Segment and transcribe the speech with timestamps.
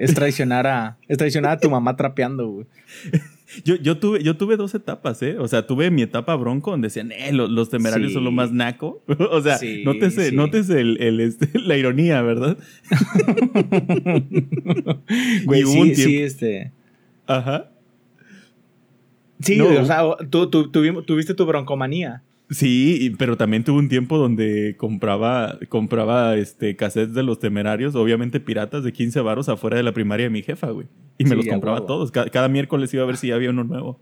[0.00, 2.66] Es traicionar a, es traicionar a tu mamá trapeando, güey.
[3.64, 5.36] Yo, yo, tuve, yo tuve dos etapas, ¿eh?
[5.38, 9.02] O sea, tuve mi etapa bronco donde decían, eh, los, temerarios son lo más naco.
[9.30, 12.56] o sea, nótese, nótese el, este, la ironía, ¿verdad?
[15.44, 16.72] Güey, sí, sí, este.
[17.26, 17.70] Aja.
[19.40, 22.22] Sí, o sea, tú, tú, tuviste tu broncomanía.
[22.50, 28.40] Sí, pero también tuve un tiempo donde compraba, compraba este cassettes de los temerarios, obviamente
[28.40, 30.88] piratas de 15 varos afuera de la primaria de mi jefa, güey.
[31.16, 32.10] Y me los compraba todos.
[32.10, 34.00] Cada, miércoles iba a ver si había uno nuevo.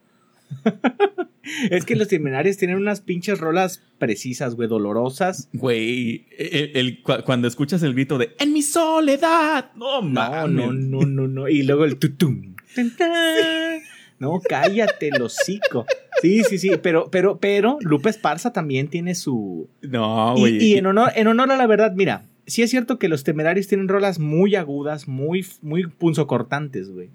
[1.70, 5.50] es que los temerarios tienen unas pinches rolas precisas, güey, dolorosas.
[5.52, 9.72] Güey, el, cuando escuchas el grito de En mi soledad.
[9.76, 11.48] No, no, no, no, no, no.
[11.48, 12.54] Y luego el tutum.
[14.18, 15.86] No, cállate, el hocico.
[16.20, 19.68] Sí, sí, sí, pero, pero, pero, Lupe Esparza también tiene su.
[19.82, 20.62] No, güey.
[20.62, 23.68] Y, en, honor, en honor a la verdad, mira, sí es cierto que los temerarios
[23.68, 27.10] tienen rolas muy agudas, muy, muy punzocortantes, güey.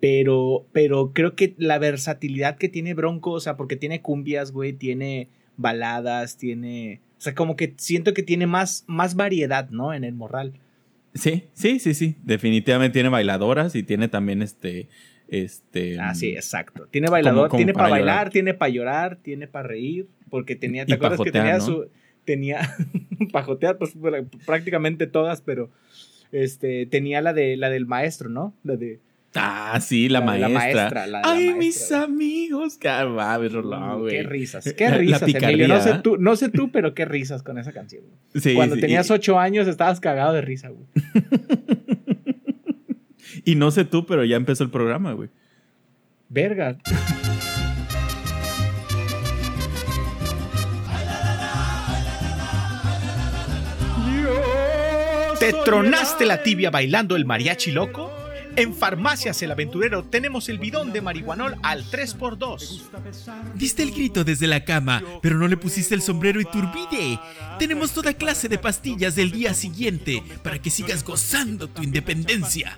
[0.00, 4.72] Pero, pero creo que la versatilidad que tiene Bronco, o sea, porque tiene cumbias, güey,
[4.72, 7.00] tiene baladas, tiene.
[7.18, 9.92] O sea, como que siento que tiene más, más variedad, ¿no?
[9.92, 10.52] En el morral.
[11.14, 12.16] Sí, sí, sí, sí.
[12.22, 14.88] Definitivamente tiene bailadoras y tiene también este
[15.28, 16.86] este, ah, sí, exacto.
[16.90, 21.20] Tiene bailador, tiene para bailar, tiene para llorar, tiene para reír, porque tenía, ¿te acuerdas
[21.20, 21.88] que tenía su,
[22.24, 22.60] tenía,
[23.32, 23.94] pajotear, pues
[24.46, 25.70] prácticamente todas, pero
[26.32, 28.54] este, tenía la de, la del maestro, ¿no?
[28.64, 29.00] La de,
[29.34, 30.90] Ah, sí, la, maestra.
[31.22, 32.78] Ay, mis amigos.
[32.78, 34.72] Mm, qué risas.
[34.72, 35.68] Qué risas, Emilio.
[35.68, 38.04] No sé, tú, no sé tú, pero qué risas con esa canción.
[38.54, 40.86] Cuando tenías ocho años estabas cagado de risa, güey.
[43.48, 45.30] Y no sé tú, pero ya empezó el programa, güey.
[46.28, 46.76] Verga.
[55.40, 58.17] ¿Te tronaste la tibia bailando el mariachi loco?
[58.58, 62.80] En Farmacias El Aventurero tenemos el bidón de marihuanol al 3x2.
[63.54, 67.20] Diste el grito desde la cama, pero no le pusiste el sombrero y turbide.
[67.60, 72.76] Tenemos toda clase de pastillas del día siguiente para que sigas gozando tu independencia.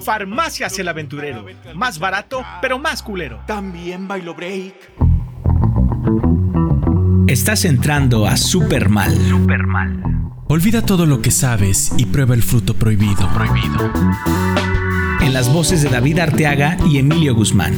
[0.00, 1.44] Farmacias El Aventurero.
[1.74, 3.42] Más barato, pero más culero.
[3.46, 4.74] También bailo break.
[7.28, 9.14] Estás entrando a Super Mal.
[9.28, 10.02] Super Mal.
[10.46, 13.28] Olvida todo lo que sabes y prueba el fruto prohibido.
[13.34, 13.92] Prohibido.
[15.20, 17.74] En las voces de David Arteaga y Emilio Guzmán.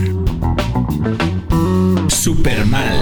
[2.08, 2.96] Super mal.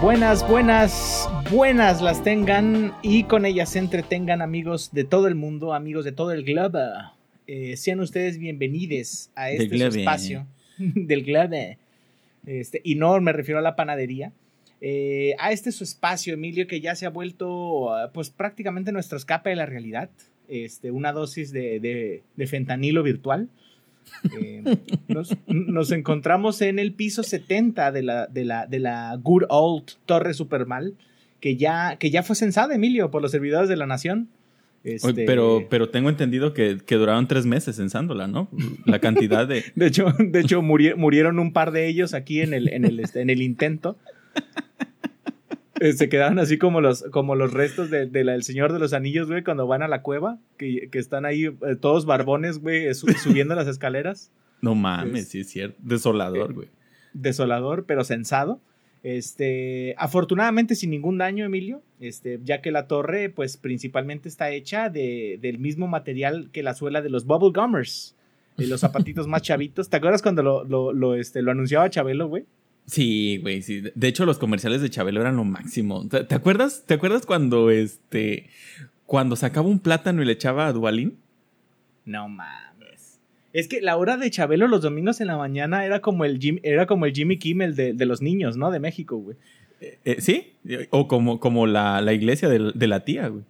[0.00, 5.74] Buenas, buenas, buenas las tengan y con ellas se entretengan amigos de todo el mundo,
[5.74, 7.17] amigos de todo el globo.
[7.50, 11.56] Eh, sean ustedes bienvenidos a este espacio del globo
[12.44, 14.34] este, y no me refiero a la panadería,
[14.82, 19.48] eh, a este su espacio, Emilio, que ya se ha vuelto pues prácticamente nuestro escape
[19.48, 20.10] de la realidad,
[20.46, 23.48] este, una dosis de, fentanilo virtual.
[24.38, 24.62] Eh,
[25.46, 30.34] nos, encontramos en el piso 70 de la, de la, de la Good Old Torre
[30.34, 30.96] Supermal,
[31.40, 34.28] que ya, que ya fue censada, Emilio, por los servidores de la Nación.
[34.84, 38.48] Este, pero, pero tengo entendido que, duraron tres meses censándola, ¿no?
[38.86, 39.64] La cantidad de.
[39.74, 43.20] de hecho, de hecho murieron un par de ellos aquí en el, en el, este,
[43.20, 43.98] en el intento.
[45.80, 49.28] Eh, se quedaron así como los, como los restos del de, Señor de los Anillos,
[49.28, 53.68] güey, cuando van a la cueva, que, están ahí eh, todos barbones, güey, subiendo las
[53.68, 54.32] escaleras.
[54.60, 55.76] No mames, sí es cierto.
[55.80, 56.68] Desolador, güey.
[57.12, 58.60] Desolador, pero sensado.
[59.02, 64.88] Este, afortunadamente sin ningún daño, Emilio, este, ya que la torre, pues principalmente está hecha
[64.88, 68.16] de, del mismo material que la suela de los Bubble Gummers,
[68.56, 69.88] de los zapatitos más chavitos.
[69.88, 72.44] ¿Te acuerdas cuando lo, lo, este, lo anunciaba Chabelo, güey?
[72.88, 73.82] Sí, güey, sí.
[73.94, 76.08] De hecho, los comerciales de Chabelo eran lo máximo.
[76.08, 76.84] ¿Te, acuerdas?
[76.86, 78.48] ¿Te acuerdas cuando este
[79.04, 81.18] cuando sacaba un plátano y le echaba a Dualín?
[82.06, 82.77] No mames.
[83.52, 86.58] Es que la hora de Chabelo los domingos en la mañana era como el, Jim,
[86.62, 88.70] era como el Jimmy Kimmel de, de los niños, ¿no?
[88.70, 89.36] De México, güey.
[89.80, 90.54] Eh, eh, sí,
[90.90, 93.44] o como, como la, la iglesia de, de, la tía, güey.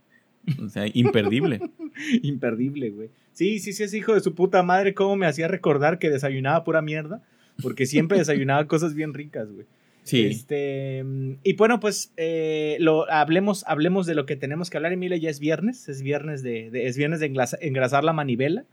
[0.64, 1.60] O sea, imperdible.
[2.22, 3.08] imperdible, güey.
[3.32, 4.94] Sí, sí, sí, es hijo de su puta madre.
[4.94, 7.22] ¿Cómo me hacía recordar que desayunaba pura mierda?
[7.62, 9.66] Porque siempre desayunaba cosas bien ricas, güey.
[10.04, 10.24] Sí.
[10.24, 11.04] Este,
[11.42, 15.18] y bueno, pues eh, lo, hablemos, hablemos de lo que tenemos que hablar, Emilia.
[15.18, 17.26] Ya es viernes, es viernes de, de es viernes de
[17.60, 18.64] engrasar la manivela.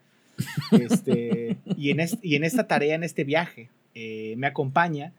[0.72, 5.14] Este, y, en esta tarea, en este viaje, eh, me acompaña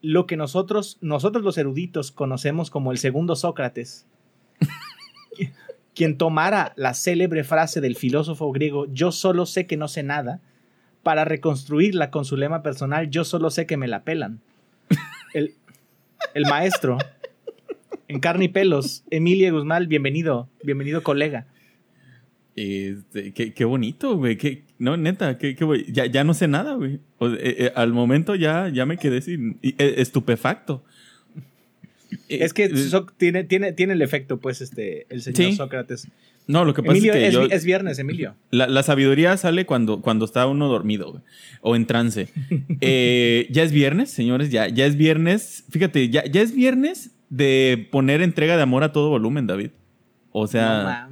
[0.00, 4.06] lo que nosotros, nosotros los eruditos conocemos como el segundo Sócrates,
[5.94, 10.40] quien tomara la célebre frase del filósofo griego, yo solo sé que no sé nada,
[11.02, 14.40] para reconstruirla con su lema personal, yo solo sé que me la pelan.
[15.34, 15.54] El,
[16.34, 16.98] el maestro,
[18.08, 19.04] en carne y pelos.
[19.10, 21.46] Emilio Guzmán, bienvenido, bienvenido colega.
[22.54, 24.38] Este, qué, bonito, güey.
[24.78, 25.56] no, neta, qué,
[25.88, 26.94] ya, ya, no sé nada, güey.
[27.20, 30.84] Eh, eh, al momento ya, ya me quedé sin e, estupefacto.
[32.28, 32.70] Es que
[33.16, 36.08] tiene, tiene, tiene el efecto, pues, este, el señor Sócrates.
[36.46, 38.34] No, lo que pasa es que es, viernes, Emilio.
[38.50, 41.22] La, sabiduría sale cuando, cuando está uno dormido
[41.60, 42.28] o en trance.
[42.80, 45.64] Eh, ya es viernes, señores, ya, ya es viernes.
[45.70, 49.70] Fíjate, ya, ya es viernes de poner entrega de amor a todo volumen, David.
[50.32, 51.08] O sea,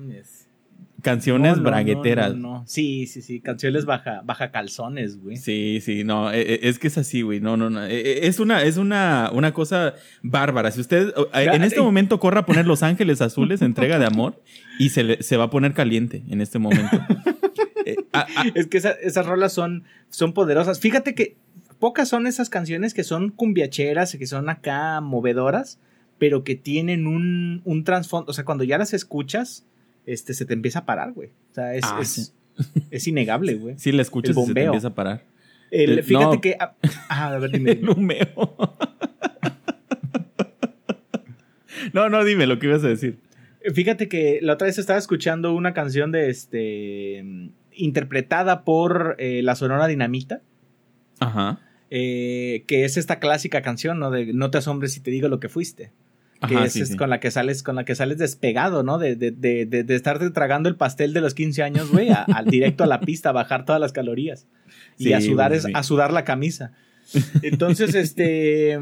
[1.02, 2.34] canciones bragueteras.
[2.66, 5.36] sí, sí, sí, canciones baja, baja calzones, güey.
[5.36, 7.40] Sí, sí, no, e, e, es que es así, güey.
[7.40, 7.84] No, no, no.
[7.84, 10.70] E, es una, es una, una cosa bárbara.
[10.70, 14.42] Si usted en este momento corra a poner Los Ángeles Azules, entrega de amor,
[14.78, 16.98] y se, se va a poner caliente en este momento.
[17.86, 17.96] Eh,
[18.54, 20.80] es que esas rolas son, son poderosas.
[20.80, 21.36] Fíjate que
[21.78, 25.80] pocas son esas canciones que son cumbiacheras, que son acá movedoras,
[26.18, 28.30] pero que tienen un, un trasfondo.
[28.30, 29.64] O sea, cuando ya las escuchas,
[30.06, 31.30] este, se te empieza a parar, güey.
[31.50, 32.00] O sea, es, ah,
[32.90, 33.78] es, innegable, güey.
[33.78, 35.24] Sí, la escuchas se te empieza a parar.
[35.70, 36.56] fíjate que.
[36.58, 36.74] Ah,
[37.08, 37.70] ah, a ver, dime.
[37.80, 38.28] El humeo.
[41.92, 43.18] no, no, dime lo que ibas a decir.
[43.74, 47.24] Fíjate que la otra vez estaba escuchando una canción de este.
[47.72, 50.42] interpretada por eh, la Sonora Dinamita.
[51.20, 51.60] Ajá.
[51.90, 54.10] Eh, que es esta clásica canción, ¿no?
[54.10, 55.90] De No te asombres si te digo lo que fuiste.
[56.46, 58.98] Que es, con la que sales, con la que sales despegado, ¿no?
[58.98, 62.84] De, de, de, de estarte tragando el pastel de los 15 años, güey, al directo
[62.84, 64.46] a la pista, a bajar todas las calorías.
[64.98, 66.72] y a sudar, es, a sudar la camisa.
[67.42, 68.78] Entonces, este.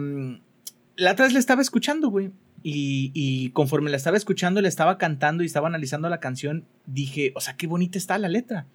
[0.96, 2.30] La otra vez le estaba escuchando, güey.
[2.62, 7.40] Y, conforme la estaba escuchando, le estaba cantando y estaba analizando la canción, dije, o
[7.40, 8.66] sea, qué bonita está la letra.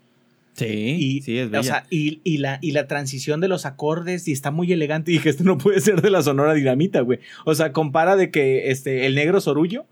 [0.54, 0.66] Sí,
[1.00, 1.60] y, sí, es bella.
[1.60, 5.12] O sea, y, la, y la transición de los acordes, y está muy elegante.
[5.12, 7.20] Y dije, esto no puede ser de la Sonora Dinamita, güey.
[7.46, 9.86] O sea, compara de que este, el negro Sorullo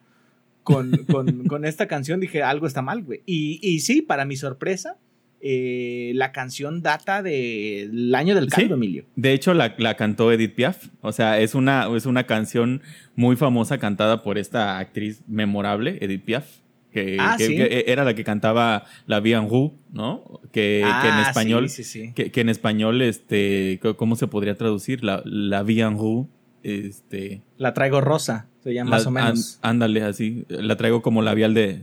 [0.64, 0.92] con,
[1.48, 3.22] con, esta canción, dije, algo está mal, güey.
[3.26, 4.98] Y, y sí, para mi sorpresa,
[5.44, 9.06] eh, la canción data del año del caldo, Emilio.
[9.16, 10.90] De hecho, la, cantó Edith Piaf.
[11.02, 12.82] O sea, es una, es una canción
[13.16, 16.46] muy famosa cantada por esta actriz memorable, Edith Piaf.
[16.92, 20.42] Que, ah, era la que cantaba La Vie en Rue, ¿no?
[20.52, 21.70] Que, en ah, español,
[22.14, 25.04] que, en español, este, ¿cómo se podría traducir?
[25.04, 26.28] La, la en Rue,
[26.64, 27.44] este...
[27.58, 29.60] La traigo rosa, se llama más o menos.
[29.62, 31.82] ándale, así, la traigo como labial de,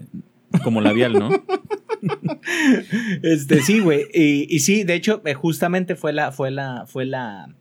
[0.62, 1.30] como labial, ¿no?
[3.22, 4.06] este, sí, güey.
[4.12, 7.54] Y, sí, de hecho, eh, justamente fue la, fue la, fue la,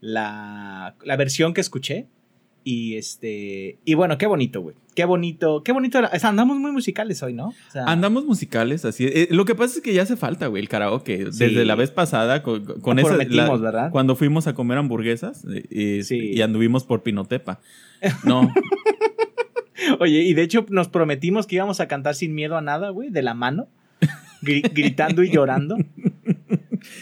[0.00, 2.06] la, la versión que escuché.
[2.64, 4.74] Y este, y bueno, qué bonito, güey.
[4.94, 6.00] Qué bonito, qué bonito.
[6.22, 7.52] andamos muy musicales hoy, ¿no?
[7.86, 9.06] andamos musicales, así.
[9.06, 11.24] Eh, lo que pasa es que ya hace falta, güey, el karaoke.
[11.24, 13.16] Desde la vez pasada, con, con esa.
[13.16, 13.90] ¿verdad?
[13.90, 17.60] Cuando fuimos a comer hamburguesas eh, y anduvimos por Pinotepa.
[18.24, 18.52] No.
[20.00, 23.10] Oye, y de hecho nos prometimos que íbamos a cantar sin miedo a nada, güey,
[23.10, 23.68] de la mano,
[24.42, 25.76] gritando y llorando.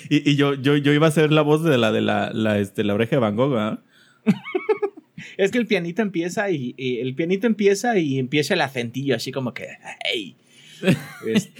[0.08, 2.84] Y, yo, yo, yo iba a ser la voz de la de la, la, este,
[2.84, 3.80] la oreja de Van Gogh, ¿ah?
[5.36, 9.54] es que el pianito empieza y, el pianito empieza y empieza el acentillo así como
[9.54, 9.68] que,
[10.04, 10.36] hey.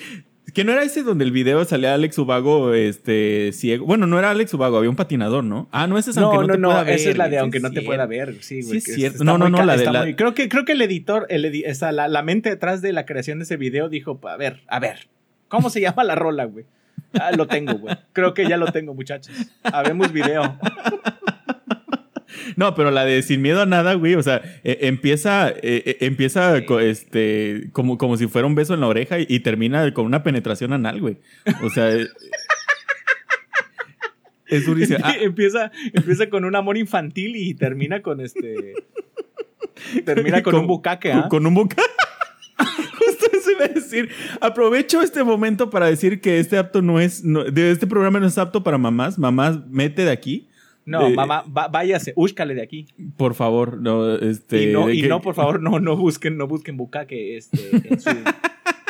[0.52, 3.86] Que no era ese donde el video salía Alex Ubago este, ciego.
[3.86, 5.66] Bueno, no era Alex Ubago, había un patinador, ¿no?
[5.72, 6.94] Ah, no, ese es aunque no, no, te no, pueda ver.
[6.96, 8.36] Esa es la de aunque no te pueda ver.
[8.42, 8.80] Sí, güey.
[8.80, 9.24] Sí, es cierto.
[9.24, 10.14] No, no, no, la de la...
[10.14, 11.50] creo, que, creo que el editor, el
[11.92, 15.08] la, la, mente detrás de la creación de ese video dijo, a ver, a ver,
[15.48, 16.66] ¿cómo se llama la rola, güey?
[17.19, 17.96] Ah, lo tengo, güey.
[18.12, 19.34] Creo que ya lo tengo, muchachos.
[19.62, 20.58] Habemos video.
[22.56, 26.06] No, pero la de sin miedo a nada, güey, o sea, e, empieza, e, e,
[26.06, 30.22] empieza este, como, como si fuera un beso en la oreja y, termina con una
[30.22, 31.19] penetración anal, güey.
[31.63, 31.91] O sea,
[34.53, 34.99] es durísimo.
[35.03, 35.15] Ah.
[35.20, 38.75] Empieza, empieza con un amor infantil y termina con este.
[40.05, 41.27] Termina con, un bucaque, ¿ah?
[41.29, 41.82] Con un bucaque.
[42.99, 44.11] Justo eso iba a decir.
[44.41, 47.22] Aprovecho este momento para decir que este apto no es.
[47.25, 49.19] de este programa no es apto para mamás.
[49.19, 50.49] Mamás, mete de aquí.
[50.84, 52.86] No, mamá, váyase, úscale de aquí.
[53.17, 54.65] Por favor, no, este.
[54.65, 57.58] Y no, y no por favor, no, no busquen, no busquen bucaque, este,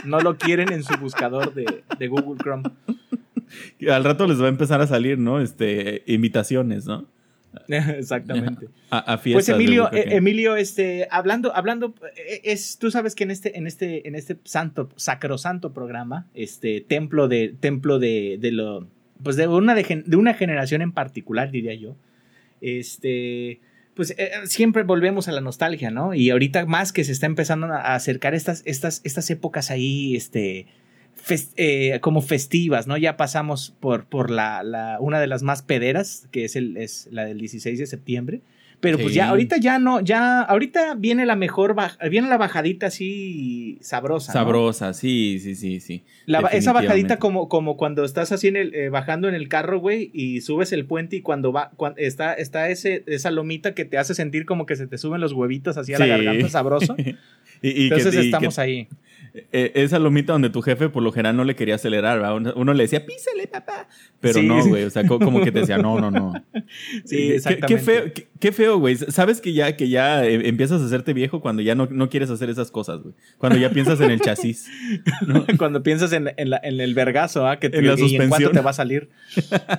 [0.04, 2.64] no lo quieren en su buscador de, de, Google Chrome.
[3.90, 5.40] Al rato les va a empezar a salir, ¿no?
[5.40, 7.06] Este, invitaciones, ¿no?
[7.68, 8.68] Exactamente.
[8.90, 13.56] A, pues Emilio, eh, Emilio, este, hablando, hablando, eh, es, tú sabes que en este,
[13.58, 18.88] en este, en este santo, sacrosanto programa, este, templo de, templo de, de lo
[19.22, 21.96] pues de una, de, una generación en particular, diría yo,
[22.60, 23.60] este,
[23.94, 26.14] pues eh, siempre volvemos a la nostalgia, ¿no?
[26.14, 30.66] Y ahorita más que se está empezando a acercar estas, estas, estas épocas ahí, este,
[31.56, 32.96] eh, como festivas, ¿no?
[32.96, 37.24] Ya pasamos por, por la, una de las más pederas, que es, el, es la
[37.24, 38.40] del 16 de septiembre,
[38.82, 41.76] Pero pues ya, ahorita ya no, ya, ahorita viene la mejor,
[42.10, 44.32] viene la bajadita así sabrosa.
[44.32, 46.02] Sabrosa, sí, sí, sí, sí.
[46.50, 50.10] esa bajadita como, como cuando estás así en el, eh, bajando en el carro, güey,
[50.12, 54.16] y subes el puente y cuando va, está, está ese, esa lomita que te hace
[54.16, 56.96] sentir como que se te suben los huevitos así a la garganta sabroso.
[57.62, 58.88] y, Entonces estamos ahí.
[59.52, 62.54] E, esa lomita donde tu jefe por lo general no le quería acelerar, ¿verdad?
[62.56, 63.88] Uno le decía, písale, papá.
[64.20, 64.84] Pero no, güey.
[64.84, 66.32] O sea, como que te decía, no, no, no.
[67.04, 67.66] Sí, exactamente.
[67.66, 68.96] Qué, feo, qué, feo, güey.
[68.96, 72.30] Sabes que ya, que ya eh, empiezas a hacerte viejo cuando ya no, no quieres
[72.30, 73.14] hacer esas cosas, güey.
[73.38, 74.70] Cuando ya piensas en el chasis.
[75.58, 77.58] cuando piensas en, en, la, en el vergazo, ¿ah?
[77.58, 79.10] Que te, en la y en cuánto te va a salir.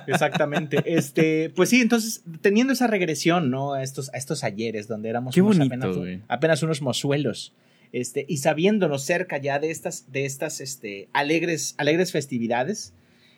[0.06, 0.82] Exactamente.
[0.86, 3.74] Este, pues sí, entonces, teniendo esa regresión, ¿no?
[3.74, 5.96] A estos, a estos ayeres donde éramos apenas,
[6.28, 7.52] apenas unos mozuelos
[7.94, 12.92] este, y sabiéndonos cerca ya de estas, de estas este, alegres, alegres festividades,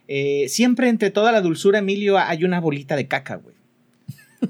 [0.09, 3.55] eh, siempre entre toda la dulzura, Emilio, hay una bolita de caca, güey.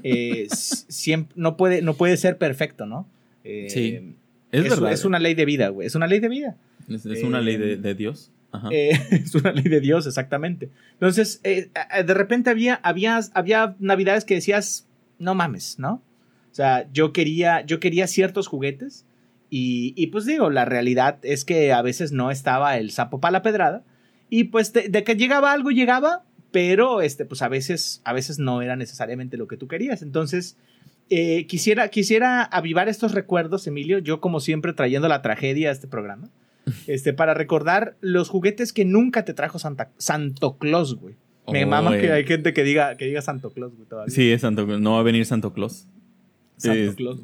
[0.03, 3.05] Eh, siempre, no, puede, no puede ser perfecto, ¿no?
[3.43, 4.15] Eh, sí.
[4.53, 4.93] Es, verdad.
[4.93, 5.87] Es una ley de vida, güey.
[5.87, 6.55] Es una ley de vida.
[6.87, 8.31] Es, una ley de, Dios.
[8.71, 10.69] es una ley de Dios, exactamente.
[10.93, 14.87] Entonces, de repente había, había, había navidades que decías,
[15.19, 16.01] no mames, ¿no?
[16.49, 19.03] O sea, yo quería, yo quería ciertos juguetes
[19.49, 23.41] y, pues digo, la realidad es que a veces no estaba el sapo para la
[23.41, 23.83] pedrada.
[24.29, 28.61] Y pues de, que llegaba algo, llegaba, pero este, pues a veces, a veces no
[28.61, 30.01] era necesariamente lo que tú querías.
[30.01, 30.57] Entonces,
[31.09, 35.87] eh, quisiera, quisiera avivar estos recuerdos, Emilio, yo como siempre trayendo la tragedia a este
[35.87, 36.29] programa,
[36.87, 41.15] este, para recordar los juguetes que nunca te trajo Santa, Santo Claus, güey.
[41.49, 44.13] Me mama que hay gente que diga, que diga Santo Claus, güey, todavía.
[44.13, 45.87] Sí, es Santo No va a venir Santo Claus.
[46.57, 47.21] Santo Claus.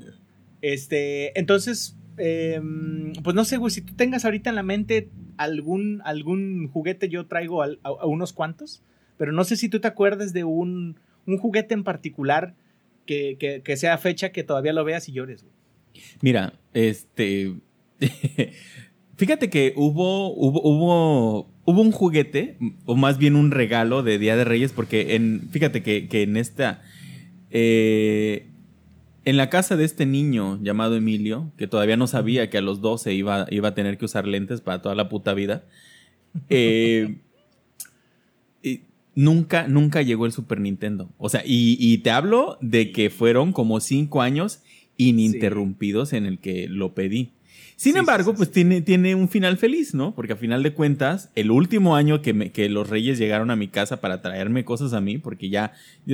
[0.61, 6.01] Este, entonces, Em, pues no sé, güey, si tú tengas ahorita en la mente algún,
[6.05, 8.83] algún juguete, yo traigo a, unos cuantos,
[9.17, 12.55] pero no sé si tú te acuerdes de un, un juguete en particular
[13.05, 15.53] que, que, sea fecha que todavía lo veas y llores, güey.
[16.21, 17.53] Mira, este...
[19.15, 24.35] Fíjate que hubo, hubo, hubo, hubo un juguete, o más bien un regalo de Día
[24.35, 26.81] de Reyes, porque en, fíjate que, que en esta...
[27.51, 28.47] Eh,
[29.25, 32.81] en la casa de este niño llamado Emilio, que todavía no sabía que a los
[32.81, 35.63] 12 iba, iba a tener que usar lentes para toda la puta vida,
[36.49, 37.17] eh,
[39.15, 41.09] nunca, nunca llegó el Super Nintendo.
[41.17, 44.61] O sea, y, te hablo de que fueron como cinco años
[44.97, 47.31] ininterrumpidos en el que lo pedí.
[47.83, 50.15] Sin embargo, pues tiene, tiene un final feliz, ¿no?
[50.15, 53.57] Porque a final de cuentas, el último año que, me, que los reyes llegaron a
[53.57, 55.73] mi casa para traerme cosas a mí, porque ya,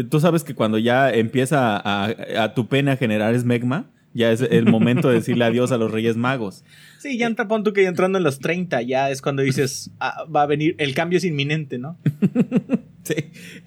[0.10, 3.86] tú sabes que cuando ya empieza a, tu pena generar esmegma,
[4.16, 6.64] ya es el momento de decirle adiós a los Reyes Magos.
[6.98, 10.26] Sí, ya entra punto que ya entrando en los 30, ya es cuando dices, ah,
[10.26, 12.00] va a venir, el cambio es inminente, ¿no?
[13.04, 13.14] sí.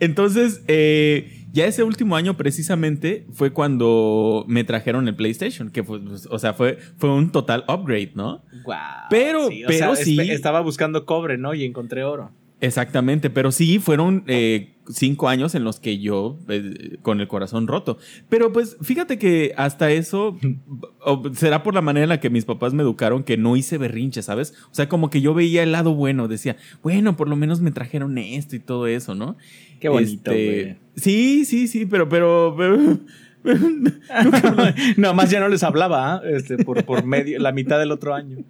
[0.01, 6.01] Entonces, eh, ya ese último año precisamente fue cuando me trajeron el PlayStation, que fue,
[6.01, 8.43] pues, o sea, fue, fue un total upgrade, ¿no?
[8.65, 8.75] Wow.
[9.11, 10.19] Pero, pero sí.
[10.21, 11.55] Estaba buscando cobre, ¿no?
[11.55, 12.31] Y encontré oro.
[12.63, 17.67] Exactamente, pero sí fueron eh, cinco años en los que yo eh, con el corazón
[17.67, 17.99] roto.
[18.29, 20.39] Pero pues fíjate que hasta eso
[21.35, 24.23] será por la manera en la que mis papás me educaron que no hice berrinche,
[24.23, 24.55] ¿sabes?
[24.71, 27.73] O sea, como que yo veía el lado bueno, decía, bueno, por lo menos me
[27.73, 29.37] trajeron esto y todo eso, ¿no?
[29.83, 30.31] Qué bonito.
[30.31, 32.57] Este, sí, sí, sí, pero, pero,
[34.97, 36.23] no, más ya no les hablaba, ¿ah?
[36.25, 38.45] este, por, por medio, la mitad del otro año.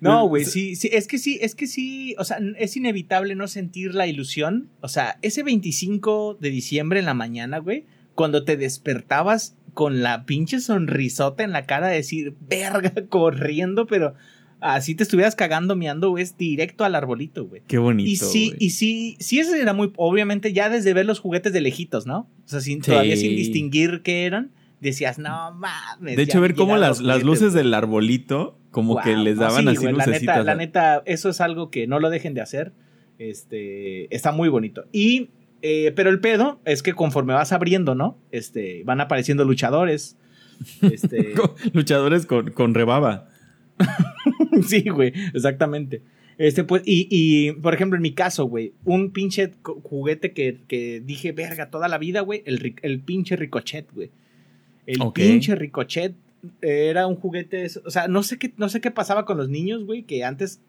[0.00, 3.46] No, güey, sí, sí, es que sí, es que sí, o sea, es inevitable no
[3.46, 4.68] sentir la ilusión.
[4.80, 7.84] O sea, ese 25 de diciembre en la mañana, güey,
[8.16, 14.14] cuando te despertabas con la pinche sonrisota en la cara de decir, verga, corriendo, pero
[14.60, 17.62] así te estuvieras cagando, miando, güey, es directo al arbolito, güey.
[17.66, 18.08] Qué bonito.
[18.08, 21.60] Y sí, y sí, sí, ese era muy, obviamente, ya desde ver los juguetes de
[21.60, 22.28] lejitos, ¿no?
[22.44, 24.50] O sea, sin, todavía sin distinguir qué eran,
[24.80, 26.16] decías, no mames.
[26.16, 30.06] De hecho, ver cómo las, las luces del arbolito como que les daban así la
[30.06, 32.72] neta, la neta, eso es algo que no lo dejen de hacer.
[33.18, 34.84] Este, está muy bonito.
[34.92, 35.30] Y,
[35.62, 38.18] eh, pero el pedo es que conforme vas abriendo, ¿no?
[38.30, 40.16] Este, van apareciendo luchadores.
[40.82, 41.34] Este...
[41.72, 43.28] luchadores con, con rebaba.
[44.66, 46.02] sí, güey, exactamente.
[46.38, 51.00] Este, pues, y, y, por ejemplo, en mi caso, güey, un pinche juguete que, que
[51.00, 54.10] dije, verga, toda la vida, güey, el, el pinche ricochet, güey.
[54.86, 56.14] El pinche ricochet
[56.62, 59.84] era un juguete, o sea, no sé qué, no sé qué pasaba con los niños,
[59.84, 60.60] güey, que antes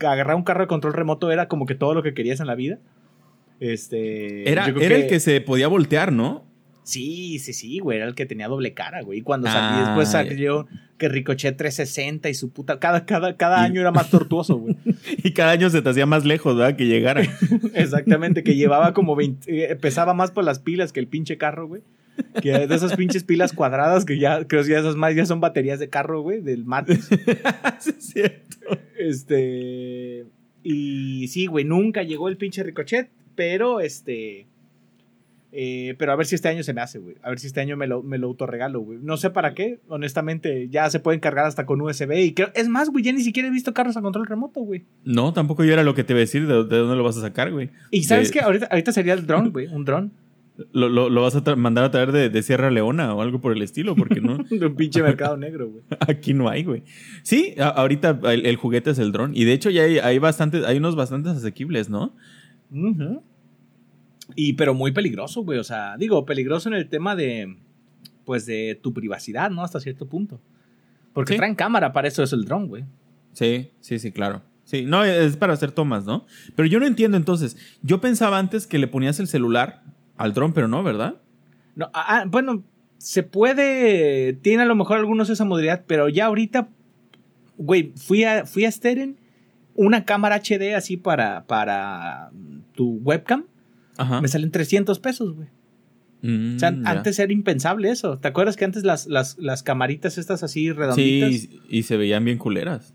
[0.00, 2.54] agarrar un carro de control remoto era como que todo lo que querías en la
[2.54, 2.78] vida.
[3.60, 6.44] Este, era, era el que se podía voltear, ¿no?
[6.82, 9.20] Sí, sí, sí, güey, era el que tenía doble cara, güey.
[9.20, 10.66] Y cuando salí después ah, salió
[10.98, 12.78] que Ricochet 360 y su puta.
[12.78, 14.76] Cada, cada, cada año era más tortuoso, güey.
[15.22, 16.76] y cada año se te hacía más lejos, ¿verdad?
[16.76, 17.22] Que llegara.
[17.74, 19.72] Exactamente, que llevaba como 20.
[19.72, 21.82] Eh, pesaba más por las pilas que el pinche carro, güey.
[22.40, 25.40] Que de esas pinches pilas cuadradas que ya, creo que ya esas más ya son
[25.40, 26.96] baterías de carro, güey, del mate.
[27.80, 28.56] sí, es cierto.
[28.96, 30.24] Este.
[30.62, 34.46] Y sí, güey, nunca llegó el pinche Ricochet, pero este.
[35.56, 37.14] Eh, pero a ver si este año se me hace, güey.
[37.22, 38.98] A ver si este año me lo, me lo autorregalo, güey.
[39.00, 40.68] No sé para qué, honestamente.
[40.68, 42.10] Ya se pueden cargar hasta con USB.
[42.24, 44.84] Y creo, es más, güey, ya ni siquiera he visto carros a control remoto, güey.
[45.04, 47.20] No, tampoco yo era lo que te iba a decir de, dónde lo vas a
[47.20, 47.70] sacar, güey.
[47.92, 50.12] Y sabes qué, ahorita, ahorita sería el dron, güey, un dron.
[50.72, 53.52] Lo, lo, lo, vas a mandar a traer de, de, Sierra Leona o algo por
[53.52, 54.38] el estilo, porque no.
[54.50, 55.84] de un pinche mercado negro, güey.
[56.00, 56.82] Aquí no hay, güey.
[57.22, 59.36] Sí, ahorita el, juguete es el dron.
[59.36, 62.12] Y de hecho ya hay, hay, bastantes, hay unos bastantes asequibles, ¿no?
[64.34, 65.58] Y pero muy peligroso, güey.
[65.58, 67.56] O sea, digo, peligroso en el tema de,
[68.24, 69.62] pues, de tu privacidad, ¿no?
[69.62, 70.40] Hasta cierto punto.
[71.12, 72.84] Porque traen cámara, para eso es el dron, güey.
[73.32, 74.42] Sí, sí, sí, claro.
[74.64, 76.26] Sí, no, es para hacer tomas, ¿no?
[76.56, 77.56] Pero yo no entiendo entonces.
[77.82, 79.82] Yo pensaba antes que le ponías el celular
[80.16, 81.16] al dron, pero no, ¿verdad?
[81.76, 82.64] No, ah, ah, bueno,
[82.98, 84.32] se puede.
[84.32, 86.68] Tiene a lo mejor algunos esa modalidad, pero ya ahorita,
[87.58, 89.18] güey, fui a, fui a Steren,
[89.74, 92.30] una cámara HD así para, para
[92.74, 93.44] tu webcam
[94.20, 95.48] me salen 300 pesos, güey.
[96.56, 98.18] o sea, mm, antes era impensable eso.
[98.18, 101.30] ¿Te acuerdas que antes las, las, las camaritas estas así redonditas?
[101.30, 102.94] Sí, y, se veían bien culeras.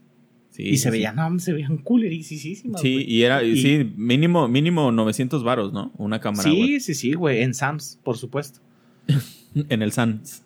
[0.50, 2.82] Sí, y se veían, no, se veían culerísimas.
[2.82, 5.92] Sí, y era, sí, mínimo, mínimo 900 varos, ¿no?
[5.98, 6.50] Una cámara.
[6.50, 7.42] Sí, sí, sí, güey.
[7.44, 8.60] En Sams, por supuesto.
[9.70, 10.44] en el Sans.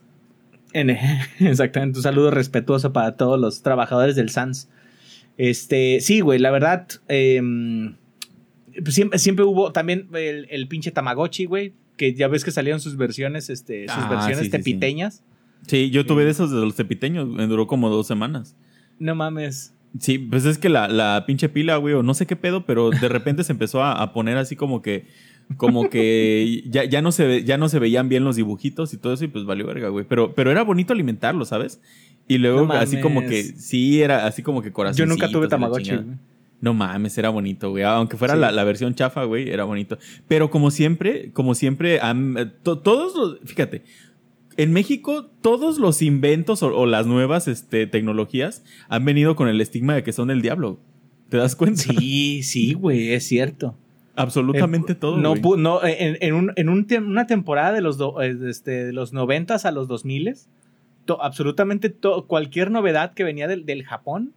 [0.74, 0.90] En,
[1.40, 2.00] exactamente.
[2.00, 4.70] Un saludo respetuoso para todos los trabajadores del Sans.
[5.38, 6.88] Este, sí, güey, la verdad.
[7.08, 8.03] Eh, pues
[8.88, 12.98] siempre, siempre hubo también el, el pinche Tamagotchi, güey, que ya ves que salieron sus
[12.98, 15.24] versiones, este, sus ah, versiones tepiteñas.
[15.68, 18.56] Sí, yo tuve de esos de los tepiteños, me duró como dos semanas.
[19.00, 19.74] No mames.
[20.00, 22.90] Sí, pues es que la, la pinche pila, güey, o no sé qué pedo, pero
[22.90, 25.06] de repente se empezó a, poner así como que,
[25.56, 29.14] como que ya, ya, no se, ya no se veían bien los dibujitos y todo
[29.14, 30.06] eso, y pues valió verga, güey.
[30.08, 31.80] Pero, pero era bonito alimentarlo, ¿sabes?
[32.28, 34.98] Y luego así como que, sí, era así como que corazón.
[34.98, 35.92] Yo nunca tuve Tamagotchi.
[36.64, 37.84] No mames, era bonito, güey.
[37.84, 39.98] Aunque fuera la, versión chafa, güey, era bonito.
[40.30, 42.00] Pero como siempre, como siempre,
[42.64, 43.84] todos los, fíjate,
[44.56, 49.94] en México todos los inventos o, las nuevas este, tecnologías han venido con el estigma
[49.94, 50.80] de que son el diablo.
[51.28, 51.82] ¿Te das cuenta?
[51.82, 53.76] Sí, sí, güey, es cierto.
[54.16, 55.18] Absolutamente eh, todo.
[55.18, 56.18] No, no en,
[56.56, 60.34] en, una temporada de los, eh, este, de los 90 a los 2000
[61.20, 61.94] absolutamente
[62.28, 64.32] cualquier novedad que venía del, del Japón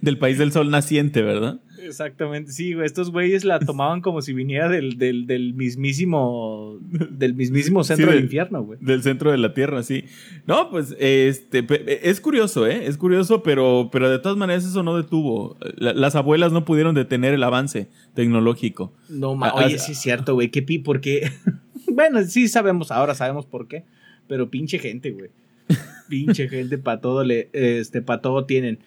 [0.00, 1.60] del país del sol naciente, ¿verdad?
[1.82, 2.86] Exactamente, sí, güey.
[2.86, 6.78] Estos güeyes la tomaban como si viniera del, del, mismísimo.
[6.80, 8.78] Del mismísimo centro del, infierno, güey.
[8.82, 10.04] Del centro de la tierra, sí.
[10.46, 11.64] No, pues, este.
[12.08, 12.86] Es curioso, ¿eh?
[12.86, 15.56] Es curioso, pero, pero de todas maneras eso no detuvo.
[15.76, 18.92] las abuelas no pudieron detener el avance tecnológico.
[19.08, 20.50] No, ma oye, sí es cierto, güey.
[20.50, 20.78] ¿Qué pi?
[20.78, 21.30] ¿Por qué?
[21.92, 23.84] bueno, sí sabemos, ahora sabemos por qué.
[24.26, 25.30] Pero pinche gente, güey.
[26.08, 28.78] Pinche gente, para todo le, este, para todo tienen.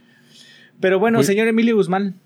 [0.82, 2.20] Pero bueno, señor Emilio Guzmán.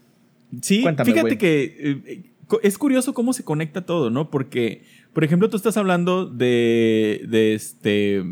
[0.61, 1.75] Sí, fíjate que
[2.07, 2.23] eh,
[2.63, 4.29] es curioso cómo se conecta todo, ¿no?
[4.31, 8.23] Porque, por ejemplo, tú estás hablando de, de este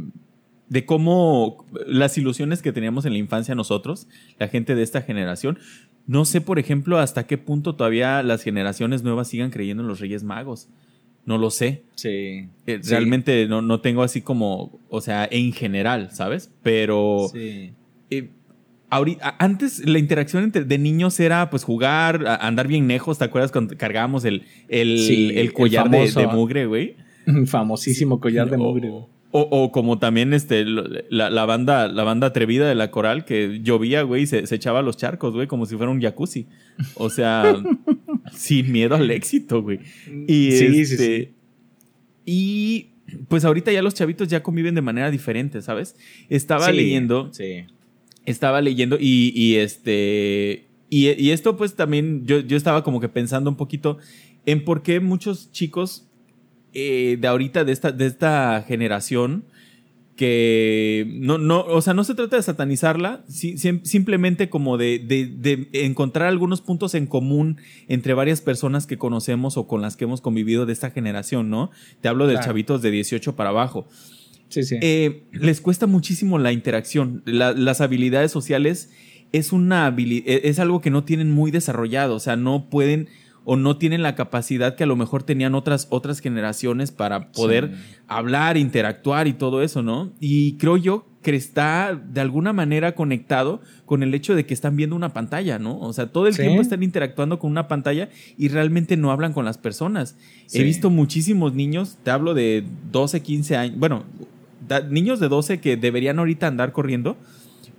[0.69, 4.07] de cómo las ilusiones que teníamos en la infancia nosotros,
[4.39, 5.59] la gente de esta generación,
[6.07, 9.99] no sé, por ejemplo, hasta qué punto todavía las generaciones nuevas sigan creyendo en los
[9.99, 10.69] Reyes Magos.
[11.25, 11.83] No lo sé.
[11.95, 12.49] Sí.
[12.65, 16.51] Eh, realmente No, no, tengo así como, o sea, en general, ¿sabes?
[16.63, 17.73] Pero sí.
[18.09, 18.29] Eh,
[19.39, 23.77] antes la interacción entre, de niños era pues jugar, andar bien lejos, ¿te acuerdas cuando
[23.77, 26.95] cargábamos el, el, collar de, mugre, güey?
[27.45, 28.91] Famosísimo collar de mugre.
[29.36, 34.23] O, como también este, la, banda, la banda atrevida de la coral que llovía, güey,
[34.23, 36.45] y se, se echaba los charcos, güey, como si fuera un jacuzzi.
[36.93, 37.56] O sea,
[38.32, 39.79] sin miedo al éxito, güey.
[40.27, 41.34] Y sí, este,
[42.25, 42.89] Y
[43.27, 45.95] pues ahorita ya los chavitos ya conviven de manera diferente, ¿sabes?
[46.29, 47.65] Estaba leyendo sí
[48.25, 50.67] estaba leyendo y, este.
[50.89, 53.97] Y, esto, pues también yo, yo, estaba como que pensando un poquito
[54.45, 56.07] en por qué muchos chicos
[56.73, 59.45] eh, de ahorita, de esta, de esta generación,
[60.15, 66.27] que no, no, o sea, no se trata de satanizarla, simplemente como de, de, encontrar
[66.27, 67.57] algunos puntos en común
[67.88, 71.71] entre varias personas que conocemos o con las que hemos convivido de esta generación, ¿no?
[72.01, 73.88] Te hablo de chavitos de 18 para abajo.
[74.82, 77.23] Eh, les cuesta muchísimo la interacción.
[77.25, 78.91] las habilidades sociales
[79.32, 82.15] es, una e, es algo que no tienen muy desarrollado.
[82.15, 83.10] O sea, no pueden
[83.45, 87.73] o no tienen la capacidad que a lo mejor tenían otras, otras generaciones para poder
[88.08, 90.13] hablar, interactuar y todo eso, ¿no?
[90.19, 94.75] Y creo yo que está de alguna manera conectado con el hecho de que están
[94.75, 95.79] viendo una pantalla, ¿no?
[95.79, 99.45] O sea, todo el tiempo están interactuando con una pantalla y realmente no hablan con
[99.45, 100.17] las personas.
[100.53, 104.03] He visto muchísimos niños, te hablo de 12, 15 años, bueno,
[104.89, 107.17] niños de 12 que deberían ahorita andar corriendo.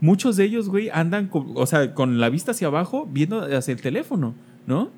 [0.00, 3.72] Muchos de ellos, güey, andan, con, o sea, con la vista hacia abajo, viendo hacia
[3.72, 4.34] el teléfono,
[4.66, 4.90] ¿no?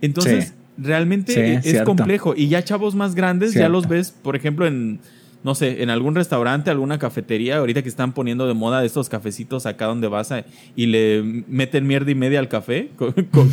[0.00, 2.34] Entonces, realmente es complejo.
[2.36, 5.00] Y ya chavos más grandes, ya los ves, por ejemplo, en
[5.44, 9.66] no sé, en algún restaurante, alguna cafetería, ahorita que están poniendo de moda estos cafecitos
[9.66, 10.32] acá donde vas
[10.74, 12.88] y le meten mierda y media al café,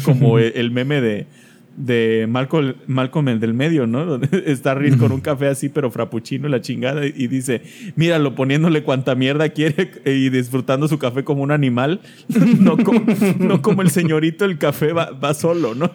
[0.06, 1.28] como el meme de
[1.76, 4.06] de Malcolm, Malcolm el del medio, ¿no?
[4.06, 7.62] Donde está Riz con un café así, pero frappuccino la chingada, y dice,
[7.96, 12.02] míralo, poniéndole cuanta mierda quiere y disfrutando su café como un animal,
[12.60, 13.02] no, como,
[13.40, 15.92] no como el señorito, el café va, va solo, ¿no?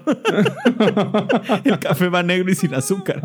[1.65, 3.23] el café va negro y sin azúcar.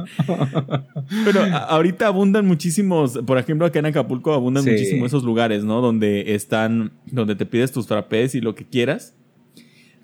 [1.25, 5.81] Pero ahorita abundan muchísimos, por ejemplo, acá en Acapulco abundan muchísimo esos lugares, ¿no?
[5.81, 9.15] Donde están, donde te pides tus frappés y lo que quieras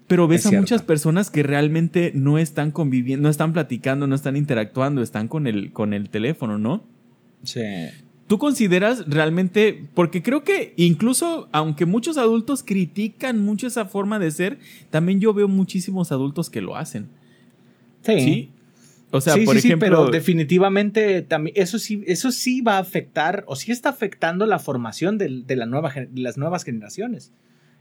[0.07, 4.37] pero ves a muchas personas que realmente no están conviviendo, no están platicando, no están
[4.37, 6.83] interactuando, están con el, con el teléfono, ¿no?
[7.43, 7.61] Sí.
[8.27, 14.31] ¿Tú consideras realmente, porque creo que incluso aunque muchos adultos critican mucho esa forma de
[14.31, 17.07] ser, también yo veo muchísimos adultos que lo hacen.
[18.01, 18.49] Sí.
[19.11, 19.61] O sea, por ejemplo.
[19.61, 24.45] Sí, pero definitivamente también, eso sí, eso sí va a afectar, o sí está afectando
[24.45, 27.31] la formación de, la nueva, de las nuevas generaciones.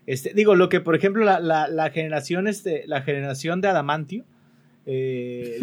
[0.06, 4.24] Este, digo, lo que, por ejemplo, la, la, generación, este, la generación de Adamantio,
[4.86, 5.58] eh,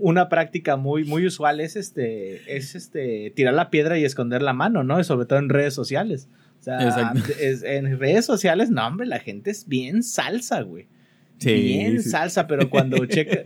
[0.00, 4.52] una práctica muy, muy usual es, este, es este, tirar la piedra y esconder la
[4.52, 5.02] mano, ¿no?
[5.04, 6.28] sobre todo en redes sociales.
[6.60, 10.86] O sea, en redes sociales, no, hombre, la gente es bien salsa, güey.
[11.42, 13.40] bien salsa, pero cuando checa,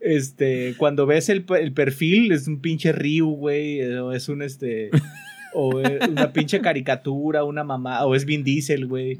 [0.00, 4.90] este, cuando ves el, el, perfil, es un pinche Ryu, güey, o es un, este,
[5.54, 9.18] o una pinche caricatura, una mamá, o es Vin Diesel, güey.